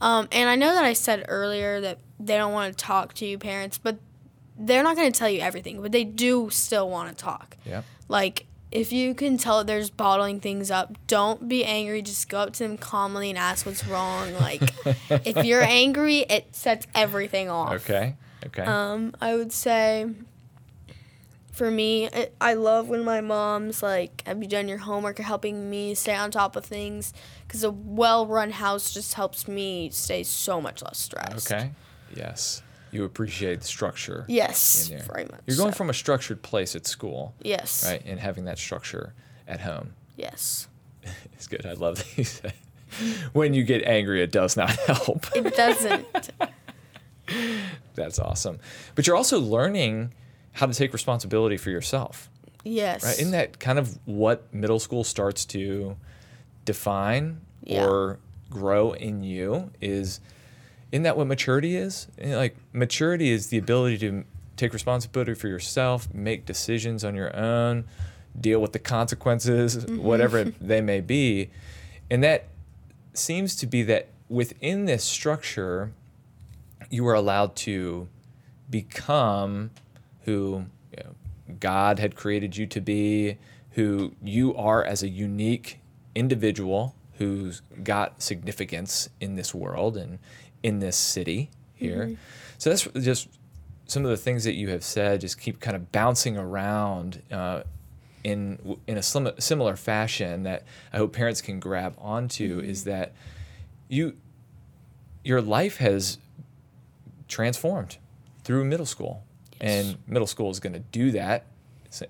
Um, 0.00 0.28
and 0.32 0.48
I 0.48 0.56
know 0.56 0.74
that 0.74 0.84
I 0.84 0.94
said 0.94 1.26
earlier 1.28 1.80
that 1.82 1.98
they 2.18 2.36
don't 2.38 2.52
want 2.52 2.76
to 2.76 2.84
talk 2.84 3.12
to 3.14 3.26
you 3.26 3.36
parents, 3.38 3.76
but 3.76 3.98
they're 4.58 4.82
not 4.82 4.96
going 4.96 5.12
to 5.12 5.18
tell 5.18 5.28
you 5.28 5.40
everything, 5.40 5.82
but 5.82 5.92
they 5.92 6.04
do 6.04 6.48
still 6.50 6.88
want 6.88 7.10
to 7.10 7.14
talk. 7.24 7.56
Yeah. 7.66 7.82
Like, 8.08 8.46
if 8.70 8.92
you 8.92 9.14
can 9.14 9.38
tell 9.38 9.62
there's 9.64 9.90
bottling 9.90 10.40
things 10.40 10.70
up, 10.70 10.96
don't 11.06 11.48
be 11.48 11.64
angry. 11.64 12.02
Just 12.02 12.28
go 12.28 12.40
up 12.40 12.52
to 12.54 12.64
them 12.64 12.76
calmly 12.76 13.28
and 13.30 13.38
ask 13.38 13.64
what's 13.66 13.86
wrong. 13.86 14.32
Like, 14.34 14.62
if 15.10 15.44
you're 15.44 15.62
angry, 15.62 16.18
it 16.20 16.54
sets 16.54 16.86
everything 16.94 17.48
off. 17.48 17.72
Okay. 17.74 18.14
Okay. 18.46 18.62
Um, 18.62 19.14
I 19.20 19.34
would 19.34 19.52
say 19.52 20.06
for 21.52 21.70
me, 21.70 22.04
it, 22.06 22.34
I 22.40 22.54
love 22.54 22.88
when 22.88 23.04
my 23.04 23.20
mom's 23.20 23.82
like, 23.82 24.22
"Have 24.26 24.40
you 24.42 24.48
done 24.48 24.68
your 24.68 24.78
homework?" 24.78 25.18
or 25.18 25.24
helping 25.24 25.68
me 25.68 25.94
stay 25.94 26.14
on 26.14 26.30
top 26.30 26.54
of 26.56 26.64
things. 26.64 27.12
Because 27.46 27.64
a 27.64 27.70
well-run 27.70 28.50
house 28.52 28.92
just 28.92 29.14
helps 29.14 29.48
me 29.48 29.90
stay 29.90 30.22
so 30.22 30.60
much 30.60 30.82
less 30.82 30.98
stressed. 30.98 31.50
okay. 31.50 31.72
Yes. 32.14 32.62
You 32.90 33.04
appreciate 33.04 33.60
the 33.60 33.66
structure. 33.66 34.24
Yes, 34.28 34.88
very 34.88 35.24
much. 35.24 35.40
You're 35.46 35.56
going 35.58 35.72
so. 35.72 35.76
from 35.76 35.90
a 35.90 35.94
structured 35.94 36.42
place 36.42 36.74
at 36.74 36.86
school, 36.86 37.34
yes, 37.42 37.84
right, 37.86 38.02
and 38.06 38.18
having 38.18 38.44
that 38.46 38.58
structure 38.58 39.12
at 39.46 39.60
home. 39.60 39.94
yes. 40.16 40.68
It's 41.34 41.46
good. 41.46 41.64
I 41.66 41.72
love 41.74 41.96
that 41.98 42.16
you 42.18 42.24
said. 42.24 42.54
When 43.34 43.52
you 43.52 43.62
get 43.64 43.82
angry, 43.84 44.22
it 44.22 44.32
does 44.32 44.56
not 44.56 44.70
help. 44.86 45.26
It 45.36 45.54
doesn't. 45.54 46.06
That's 47.98 48.18
awesome. 48.18 48.58
But 48.94 49.06
you're 49.06 49.16
also 49.16 49.38
learning 49.38 50.12
how 50.52 50.66
to 50.66 50.74
take 50.74 50.92
responsibility 50.92 51.56
for 51.56 51.70
yourself, 51.70 52.30
yes. 52.64 53.04
right? 53.04 53.18
Isn't 53.18 53.32
that 53.32 53.58
kind 53.58 53.78
of 53.78 53.98
what 54.06 54.52
middle 54.52 54.78
school 54.78 55.04
starts 55.04 55.44
to 55.46 55.96
define 56.64 57.40
Yeah. 57.62 57.84
or 57.84 58.18
grow 58.50 58.92
in 58.92 59.22
you? 59.22 59.70
Is 59.80 60.20
isn't 60.90 61.02
that 61.02 61.18
what 61.18 61.26
maturity 61.26 61.76
is? 61.76 62.08
You 62.18 62.30
know, 62.30 62.38
Like 62.38 62.56
maturity 62.72 63.30
is 63.30 63.48
the 63.48 63.58
ability 63.58 63.98
to 63.98 64.24
take 64.56 64.72
responsibility 64.72 65.34
for 65.34 65.48
yourself, 65.48 66.12
make 66.14 66.46
decisions 66.46 67.04
on 67.04 67.14
your 67.14 67.34
own, 67.36 67.84
deal 68.38 68.60
with 68.60 68.72
the 68.72 68.78
consequences, 68.78 69.76
mm-hmm. 69.76 70.02
whatever 70.02 70.44
they 70.60 70.80
may 70.80 71.00
be. 71.00 71.50
And 72.10 72.22
that 72.24 72.48
seems 73.12 73.54
to 73.56 73.66
be 73.66 73.82
that 73.84 74.08
within 74.28 74.86
this 74.86 75.04
structure, 75.04 75.92
you 76.90 77.06
are 77.06 77.14
allowed 77.14 77.54
to 77.56 78.08
become 78.70 79.70
who 80.22 80.66
you 80.96 81.04
know, 81.04 81.14
God 81.58 81.98
had 81.98 82.14
created 82.14 82.56
you 82.56 82.66
to 82.66 82.80
be, 82.80 83.38
who 83.72 84.12
you 84.22 84.54
are 84.56 84.84
as 84.84 85.02
a 85.02 85.08
unique 85.08 85.80
individual 86.14 86.94
who's 87.18 87.62
got 87.82 88.22
significance 88.22 89.08
in 89.20 89.34
this 89.34 89.54
world 89.54 89.96
and 89.96 90.18
in 90.62 90.78
this 90.78 90.96
city 90.96 91.50
here. 91.74 92.16
So 92.58 92.70
that's 92.70 92.84
just 93.04 93.28
some 93.86 94.04
of 94.04 94.10
the 94.10 94.16
things 94.16 94.44
that 94.44 94.54
you 94.54 94.68
have 94.70 94.84
said. 94.84 95.20
Just 95.20 95.40
keep 95.40 95.60
kind 95.60 95.76
of 95.76 95.90
bouncing 95.92 96.36
around 96.36 97.22
uh, 97.30 97.62
in 98.24 98.78
in 98.86 98.96
a 98.96 99.02
slim, 99.02 99.30
similar 99.38 99.76
fashion 99.76 100.42
that 100.42 100.64
I 100.92 100.98
hope 100.98 101.12
parents 101.12 101.40
can 101.40 101.60
grab 101.60 101.94
onto. 101.98 102.60
Is 102.60 102.84
that 102.84 103.12
you 103.88 104.16
your 105.24 105.40
life 105.40 105.78
has 105.78 106.18
transformed 107.28 107.98
through 108.44 108.64
middle 108.64 108.86
school. 108.86 109.22
And 109.60 109.98
middle 110.06 110.26
school 110.26 110.50
is 110.50 110.60
going 110.60 110.72
to 110.72 110.78
do 110.78 111.10
that 111.12 111.46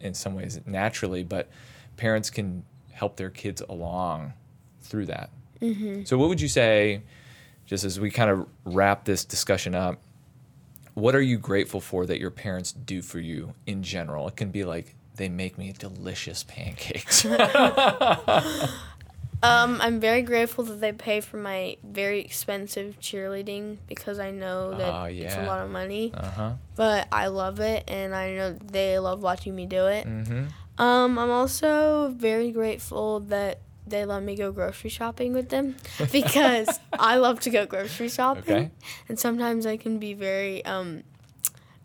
in 0.00 0.14
some 0.14 0.34
ways 0.34 0.60
naturally, 0.66 1.24
but 1.24 1.48
parents 1.96 2.30
can 2.30 2.64
help 2.92 3.16
their 3.16 3.30
kids 3.30 3.62
along 3.68 4.34
through 4.82 5.06
that. 5.06 5.30
Mm-hmm. 5.60 6.04
So, 6.04 6.18
what 6.18 6.28
would 6.28 6.40
you 6.40 6.48
say, 6.48 7.02
just 7.66 7.84
as 7.84 7.98
we 7.98 8.10
kind 8.10 8.30
of 8.30 8.46
wrap 8.64 9.04
this 9.04 9.24
discussion 9.24 9.74
up, 9.74 10.00
what 10.94 11.14
are 11.14 11.20
you 11.20 11.38
grateful 11.38 11.80
for 11.80 12.06
that 12.06 12.20
your 12.20 12.30
parents 12.30 12.72
do 12.72 13.02
for 13.02 13.18
you 13.18 13.54
in 13.66 13.82
general? 13.82 14.28
It 14.28 14.36
can 14.36 14.50
be 14.50 14.64
like 14.64 14.94
they 15.16 15.28
make 15.28 15.58
me 15.58 15.72
delicious 15.76 16.44
pancakes. 16.44 17.24
Um, 19.48 19.80
I'm 19.80 19.98
very 20.00 20.22
grateful 20.22 20.64
that 20.64 20.80
they 20.80 20.92
pay 20.92 21.20
for 21.20 21.36
my 21.38 21.76
very 21.82 22.20
expensive 22.20 22.98
cheerleading 23.00 23.78
because 23.88 24.18
I 24.18 24.30
know 24.30 24.74
that 24.76 24.92
Oh, 24.94 25.04
it's 25.04 25.34
a 25.36 25.42
lot 25.42 25.60
of 25.64 25.70
money. 25.70 26.12
uh 26.14 26.30
huh. 26.30 26.52
But 26.76 27.08
I 27.10 27.26
love 27.28 27.60
it, 27.60 27.84
and 27.88 28.14
I 28.14 28.34
know 28.34 28.52
they 28.52 28.98
love 28.98 29.22
watching 29.22 29.54
me 29.56 29.66
do 29.66 29.86
it. 29.86 30.06
Mm-hmm. 30.06 30.44
Um, 30.82 31.18
I'm 31.18 31.30
also 31.30 32.14
very 32.16 32.50
grateful 32.52 33.20
that 33.20 33.58
they 33.86 34.04
let 34.04 34.22
me 34.22 34.36
go 34.36 34.52
grocery 34.52 34.90
shopping 34.90 35.32
with 35.32 35.48
them 35.48 35.74
because 36.12 36.78
I 36.92 37.16
love 37.16 37.40
to 37.40 37.50
go 37.50 37.64
grocery 37.66 38.08
shopping, 38.10 38.42
Okay. 38.54 38.70
and 39.08 39.18
sometimes 39.18 39.66
I 39.66 39.76
can 39.76 39.98
be 39.98 40.12
very 40.14 40.64
um 40.64 41.02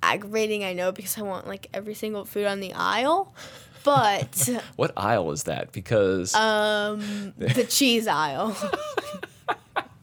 aggravating. 0.01 0.63
I 0.63 0.73
know 0.73 0.91
because 0.91 1.17
I 1.17 1.21
want 1.21 1.47
like 1.47 1.67
every 1.73 1.93
single 1.93 2.25
food 2.25 2.45
on 2.45 2.59
the 2.59 2.73
aisle, 2.73 3.33
but 3.83 4.49
What 4.75 4.91
aisle 4.97 5.31
is 5.31 5.43
that? 5.43 5.71
Because 5.71 6.33
um 6.35 7.33
the 7.37 7.63
cheese 7.69 8.07
aisle. 8.07 8.55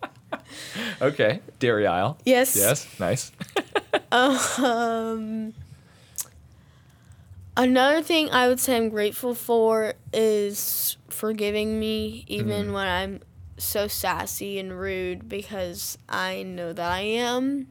okay, 1.02 1.40
dairy 1.58 1.86
aisle. 1.86 2.18
Yes. 2.24 2.56
Yes, 2.56 2.86
nice. 3.00 3.32
Um, 4.12 5.52
another 7.56 8.02
thing 8.02 8.30
I 8.30 8.48
would 8.48 8.60
say 8.60 8.76
I'm 8.76 8.88
grateful 8.88 9.34
for 9.34 9.94
is 10.12 10.96
forgiving 11.08 11.78
me 11.78 12.24
even 12.26 12.72
when 12.72 12.86
I'm 12.86 13.20
so 13.58 13.86
sassy 13.88 14.58
and 14.58 14.78
rude 14.78 15.28
because 15.28 15.98
I 16.08 16.42
know 16.42 16.72
that 16.72 16.90
I 16.90 17.00
am. 17.00 17.68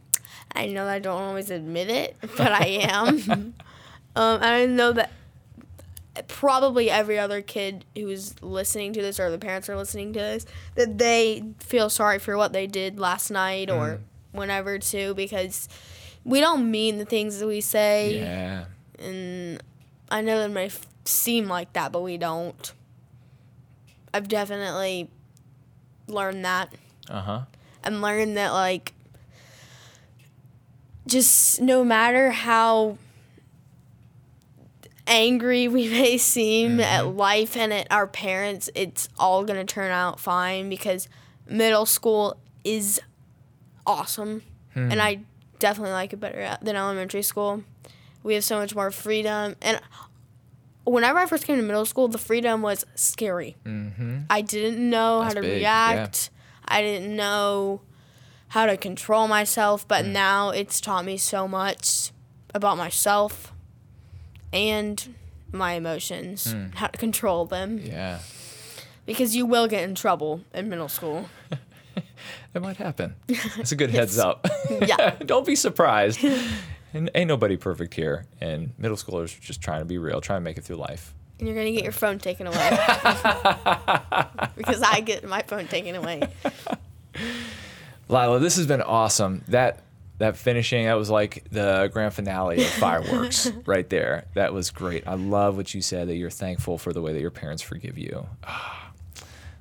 I 0.54 0.68
know 0.68 0.88
I 0.88 1.00
don't 1.00 1.22
always 1.22 1.50
admit 1.52 1.90
it, 1.90 2.16
but 2.38 2.52
I 2.52 2.66
am. 2.90 3.54
um, 4.16 4.40
I 4.42 4.66
know 4.66 4.94
that 4.94 5.12
probably 6.28 6.90
every 6.90 7.18
other 7.18 7.42
kid 7.42 7.86
who's 7.96 8.42
listening 8.42 8.92
to 8.94 9.02
this 9.02 9.20
or 9.20 9.30
the 9.32 9.38
parents 9.38 9.70
are 9.70 9.78
listening 9.78 10.12
to 10.14 10.20
this 10.20 10.46
that 10.76 10.98
they 10.98 11.44
feel 11.60 11.90
sorry 11.90 12.20
for 12.20 12.36
what 12.36 12.52
they 12.52 12.68
did 12.68 13.00
last 13.00 13.30
night 13.32 13.70
or 13.70 14.00
whenever 14.32 14.78
too 14.80 15.14
because 15.14 15.70
we 16.26 16.40
don't 16.40 16.70
mean 16.70 16.98
the 16.98 17.06
things 17.06 17.40
that 17.40 17.48
we 17.48 17.62
say 17.62 18.20
Yeah. 18.20 18.66
and 19.00 19.64
I 20.12 20.22
know 20.22 20.40
it 20.42 20.50
may 20.50 20.66
f- 20.66 20.88
seem 21.06 21.48
like 21.48 21.72
that 21.74 21.92
but 21.92 22.02
we 22.02 22.18
don't. 22.18 22.74
I've 24.14 24.28
definitely 24.28 25.10
learned 26.08 26.44
that 26.44 26.74
Uh 27.10 27.22
huh. 27.22 27.42
and 27.84 28.02
learned 28.02 28.36
that 28.38 28.52
like 28.52 28.94
just 31.08 31.62
no 31.62 31.84
matter 31.84 32.32
how 32.32 32.98
angry 35.10 35.68
we 35.78 35.90
may 35.90 36.18
seem 36.18 36.80
at 36.80 37.08
life 37.08 37.58
and 37.58 37.74
at 37.74 37.92
our 37.92 38.08
parents, 38.08 38.70
it's 38.76 39.10
all 39.18 39.44
gonna 39.44 39.66
turn 39.66 39.92
out 39.92 40.20
fine 40.20 40.70
because 40.70 41.10
middle 41.48 41.86
school 41.86 42.38
is 42.64 43.02
awesome, 43.86 44.44
and 44.76 45.02
I 45.02 45.22
definitely 45.60 45.92
like 45.92 46.14
it 46.14 46.20
better 46.22 46.58
than 46.62 46.76
elementary 46.76 47.22
school. 47.24 47.64
We 48.24 48.36
have 48.36 48.44
so 48.44 48.58
much 48.60 48.76
more 48.76 48.92
freedom, 48.92 49.56
and 49.62 49.82
whenever 50.86 51.20
I 51.20 51.26
first 51.26 51.46
came 51.46 51.58
to 51.58 51.64
middle 51.64 51.86
school, 51.86 52.08
the 52.08 52.18
freedom 52.18 52.62
was 52.62 52.86
scary. 52.96 53.56
Mm-hmm. 53.66 54.20
I 54.30 54.42
didn't 54.42 54.90
know 54.90 55.22
That's 55.22 55.34
how 55.36 55.42
to 55.42 55.48
big, 55.48 55.62
yeah. 55.62 55.94
react. 55.94 56.30
I 56.68 56.82
didn't 56.82 57.16
know 57.16 57.82
how 58.50 58.66
to 58.68 58.78
control 58.78 59.28
myself, 59.28 59.88
but 59.88 60.06
Mm. 60.06 60.12
now 60.12 60.50
it's 60.50 60.80
taught 60.82 61.06
me 61.06 61.18
so 61.18 61.48
much 61.48 62.12
about 62.54 62.78
myself 62.78 63.54
and 64.54 65.16
my 65.52 65.74
emotions, 65.74 66.54
Mm. 66.54 66.76
how 66.76 66.88
to 66.88 66.98
control 66.98 67.46
them. 67.46 67.80
Yeah. 67.84 68.20
because 69.06 69.36
you 69.36 69.46
will 69.46 69.68
get 69.68 69.84
in 69.84 69.96
trouble 69.96 70.42
in 70.54 70.70
middle 70.70 70.90
school. 70.90 71.30
It 72.54 72.62
might 72.64 72.78
happen. 72.78 73.16
It's 73.58 73.72
a 73.72 73.76
good 73.76 73.90
heads 73.92 74.18
up. 74.18 74.48
Yeah. 74.70 75.16
Don't 75.26 75.46
be 75.46 75.56
surprised. 75.56 76.24
And 76.94 77.10
ain't 77.14 77.28
nobody 77.28 77.58
perfect 77.58 77.94
here. 77.94 78.26
And 78.42 78.72
middle 78.80 78.98
schoolers 78.98 79.38
are 79.38 79.42
just 79.42 79.62
trying 79.62 79.80
to 79.82 79.86
be 79.86 79.98
real, 80.00 80.20
trying 80.22 80.38
to 80.42 80.44
make 80.44 80.58
it 80.58 80.64
through 80.64 80.78
life. 80.78 81.14
And 81.38 81.48
you're 81.48 81.56
gonna 81.58 81.72
get 81.72 81.84
your 81.84 81.92
phone 81.92 82.18
taken 82.20 82.48
away. 82.48 82.70
because 84.58 84.82
I 84.82 85.02
get 85.02 85.28
my 85.28 85.42
phone 85.44 85.68
taken 85.68 85.96
away. 85.96 86.22
Lila, 88.08 88.40
this 88.40 88.56
has 88.58 88.66
been 88.66 88.82
awesome. 88.82 89.44
That 89.48 89.82
that 90.20 90.38
finishing, 90.38 90.86
that 90.86 90.94
was 90.94 91.10
like 91.10 91.46
the 91.52 91.90
grand 91.92 92.14
finale 92.14 92.62
of 92.62 92.68
fireworks 92.74 93.52
right 93.66 93.90
there. 93.90 94.26
That 94.36 94.54
was 94.54 94.70
great. 94.72 95.08
I 95.08 95.16
love 95.16 95.58
what 95.58 95.74
you 95.74 95.82
said 95.82 96.08
that 96.10 96.16
you're 96.16 96.30
thankful 96.30 96.78
for 96.78 96.94
the 96.94 97.02
way 97.02 97.14
that 97.14 97.22
your 97.22 97.32
parents 97.32 97.62
forgive 97.64 97.98
you. 97.98 98.28
Ah, 98.44 98.92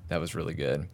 that 0.09 0.21
was 0.21 0.35
really 0.35 0.55
good. 0.55 0.89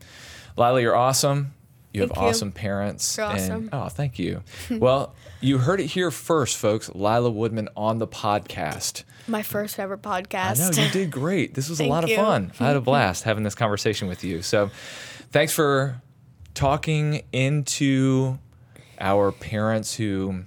Lila, 0.57 0.81
you're 0.81 0.95
awesome. 0.97 1.55
You 1.93 2.01
have 2.03 2.11
you. 2.11 2.23
awesome 2.23 2.51
parents. 2.53 3.17
You're 3.17 3.27
and- 3.27 3.39
awesome. 3.41 3.71
oh, 3.73 3.89
thank 3.89 4.19
you. 4.19 4.43
well, 4.71 5.15
you 5.41 5.59
heard 5.59 5.81
it 5.81 5.87
here 5.87 6.11
first, 6.11 6.57
folks. 6.57 6.91
Lila 6.95 7.31
Woodman 7.31 7.69
on 7.77 7.99
the 7.99 8.07
podcast. 8.09 9.05
My 9.29 9.43
first 9.43 9.79
ever 9.79 9.97
podcast. 9.97 10.61
I 10.61 10.77
know 10.77 10.87
you 10.87 10.91
did 11.05 11.11
great. 11.11 11.55
This 11.55 11.69
was 11.69 11.79
a 11.79 11.83
Thank 11.85 11.91
lot 11.91 12.05
of 12.05 12.11
you. 12.11 12.17
fun. 12.17 12.53
I 12.61 12.67
had 12.67 12.77
a 12.77 12.81
blast 12.81 13.23
having 13.25 13.45
this 13.45 13.55
conversation 13.55 14.09
with 14.09 14.25
you. 14.25 14.43
So, 14.43 14.71
thanks 15.31 15.53
for 15.53 16.03
talking 16.55 17.23
into 17.33 18.39
our 19.01 19.33
parents 19.33 19.95
who 19.95 20.45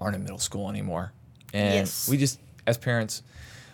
aren't 0.00 0.16
in 0.16 0.22
middle 0.22 0.38
school 0.38 0.68
anymore. 0.68 1.12
And 1.52 1.74
Yes. 1.74 2.08
we 2.08 2.16
just, 2.16 2.40
as 2.66 2.76
parents, 2.78 3.22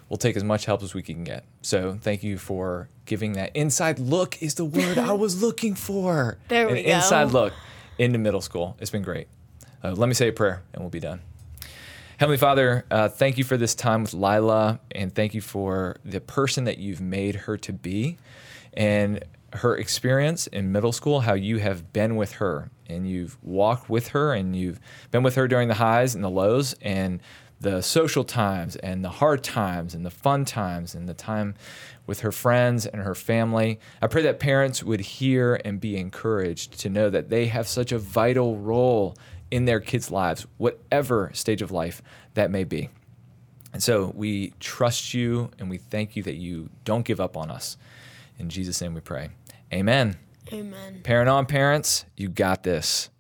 will 0.08 0.16
take 0.18 0.36
as 0.36 0.44
much 0.44 0.64
help 0.66 0.82
as 0.82 0.92
we 0.94 1.02
can 1.02 1.24
get. 1.24 1.44
So, 1.62 1.98
thank 2.00 2.22
you 2.22 2.36
for 2.38 2.88
giving 3.06 3.32
that 3.34 3.54
inside 3.56 3.98
look 3.98 4.40
is 4.42 4.54
the 4.54 4.64
word 4.64 4.98
I 4.98 5.12
was 5.12 5.40
looking 5.42 5.74
for. 5.74 6.38
There 6.48 6.68
An 6.68 6.74
we 6.74 6.82
go. 6.82 6.90
inside 6.90 7.30
look 7.32 7.52
into 7.98 8.18
middle 8.18 8.40
school. 8.40 8.76
It's 8.80 8.90
been 8.90 9.02
great. 9.02 9.28
Uh, 9.82 9.92
let 9.92 10.08
me 10.08 10.14
say 10.14 10.28
a 10.28 10.32
prayer 10.32 10.62
and 10.72 10.82
we'll 10.82 10.90
be 10.90 11.00
done. 11.00 11.20
Heavenly 12.18 12.36
Father, 12.36 12.84
uh, 12.90 13.08
thank 13.08 13.38
you 13.38 13.44
for 13.44 13.56
this 13.56 13.74
time 13.74 14.02
with 14.02 14.12
Lila, 14.12 14.78
and 14.90 15.14
thank 15.14 15.32
you 15.32 15.40
for 15.40 15.96
the 16.04 16.20
person 16.20 16.64
that 16.64 16.76
you've 16.76 17.00
made 17.00 17.34
her 17.34 17.56
to 17.56 17.72
be, 17.72 18.18
and 18.74 19.24
her 19.54 19.76
experience 19.76 20.46
in 20.46 20.72
middle 20.72 20.92
school. 20.92 21.20
How 21.20 21.34
you 21.34 21.58
have 21.58 21.92
been 21.92 22.16
with 22.16 22.32
her, 22.32 22.70
and 22.88 23.08
you've 23.08 23.36
walked 23.42 23.88
with 23.88 24.08
her, 24.08 24.32
and 24.32 24.54
you've 24.54 24.80
been 25.10 25.22
with 25.22 25.34
her 25.34 25.48
during 25.48 25.68
the 25.68 25.74
highs 25.74 26.14
and 26.14 26.22
the 26.22 26.30
lows, 26.30 26.74
and 26.82 27.20
the 27.60 27.82
social 27.82 28.24
times, 28.24 28.76
and 28.76 29.04
the 29.04 29.10
hard 29.10 29.44
times, 29.44 29.94
and 29.94 30.04
the 30.04 30.10
fun 30.10 30.44
times, 30.44 30.94
and 30.94 31.08
the 31.08 31.14
time 31.14 31.54
with 32.06 32.20
her 32.20 32.32
friends 32.32 32.86
and 32.86 33.02
her 33.02 33.14
family. 33.14 33.78
I 34.00 34.06
pray 34.06 34.22
that 34.22 34.40
parents 34.40 34.82
would 34.82 35.00
hear 35.00 35.60
and 35.64 35.80
be 35.80 35.96
encouraged 35.96 36.80
to 36.80 36.88
know 36.88 37.10
that 37.10 37.28
they 37.28 37.46
have 37.46 37.68
such 37.68 37.92
a 37.92 37.98
vital 37.98 38.56
role 38.56 39.16
in 39.50 39.64
their 39.64 39.80
kids' 39.80 40.10
lives, 40.10 40.46
whatever 40.56 41.30
stage 41.34 41.62
of 41.62 41.70
life 41.70 42.02
that 42.34 42.50
may 42.50 42.64
be. 42.64 42.88
And 43.72 43.82
so 43.82 44.12
we 44.16 44.54
trust 44.58 45.14
you 45.14 45.50
and 45.58 45.70
we 45.70 45.78
thank 45.78 46.16
you 46.16 46.22
that 46.24 46.36
you 46.36 46.70
don't 46.84 47.04
give 47.04 47.20
up 47.20 47.36
on 47.36 47.50
us. 47.50 47.76
In 48.38 48.48
Jesus' 48.48 48.80
name 48.80 48.94
we 48.94 49.00
pray. 49.00 49.30
Amen. 49.72 50.16
Amen. 50.52 51.00
Parent 51.02 51.28
on 51.28 51.46
parents, 51.46 52.04
you 52.16 52.28
got 52.28 52.62
this. 52.62 53.10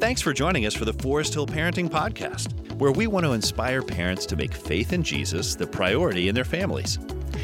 Thanks 0.00 0.20
for 0.20 0.32
joining 0.32 0.66
us 0.66 0.74
for 0.74 0.84
the 0.84 0.94
Forest 0.94 1.34
Hill 1.34 1.46
Parenting 1.46 1.88
Podcast, 1.88 2.72
where 2.74 2.90
we 2.90 3.06
want 3.06 3.24
to 3.24 3.32
inspire 3.32 3.82
parents 3.82 4.26
to 4.26 4.36
make 4.36 4.52
faith 4.52 4.92
in 4.92 5.02
Jesus 5.02 5.54
the 5.54 5.66
priority 5.66 6.28
in 6.28 6.34
their 6.34 6.44
families. 6.44 6.98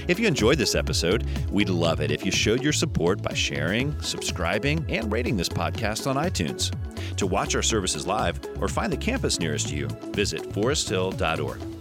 If 0.08 0.18
you 0.18 0.26
enjoyed 0.26 0.58
this 0.58 0.74
episode, 0.74 1.26
we'd 1.50 1.68
love 1.68 2.00
it 2.00 2.10
if 2.10 2.24
you 2.24 2.32
showed 2.32 2.62
your 2.62 2.72
support 2.72 3.22
by 3.22 3.34
sharing, 3.34 4.00
subscribing, 4.00 4.84
and 4.88 5.12
rating 5.12 5.36
this 5.36 5.48
podcast 5.48 6.06
on 6.06 6.16
iTunes. 6.16 6.72
To 7.16 7.26
watch 7.26 7.54
our 7.54 7.62
services 7.62 8.06
live 8.06 8.40
or 8.60 8.68
find 8.68 8.92
the 8.92 8.96
campus 8.96 9.38
nearest 9.38 9.70
you, 9.70 9.86
visit 10.12 10.42
foresthill.org. 10.50 11.77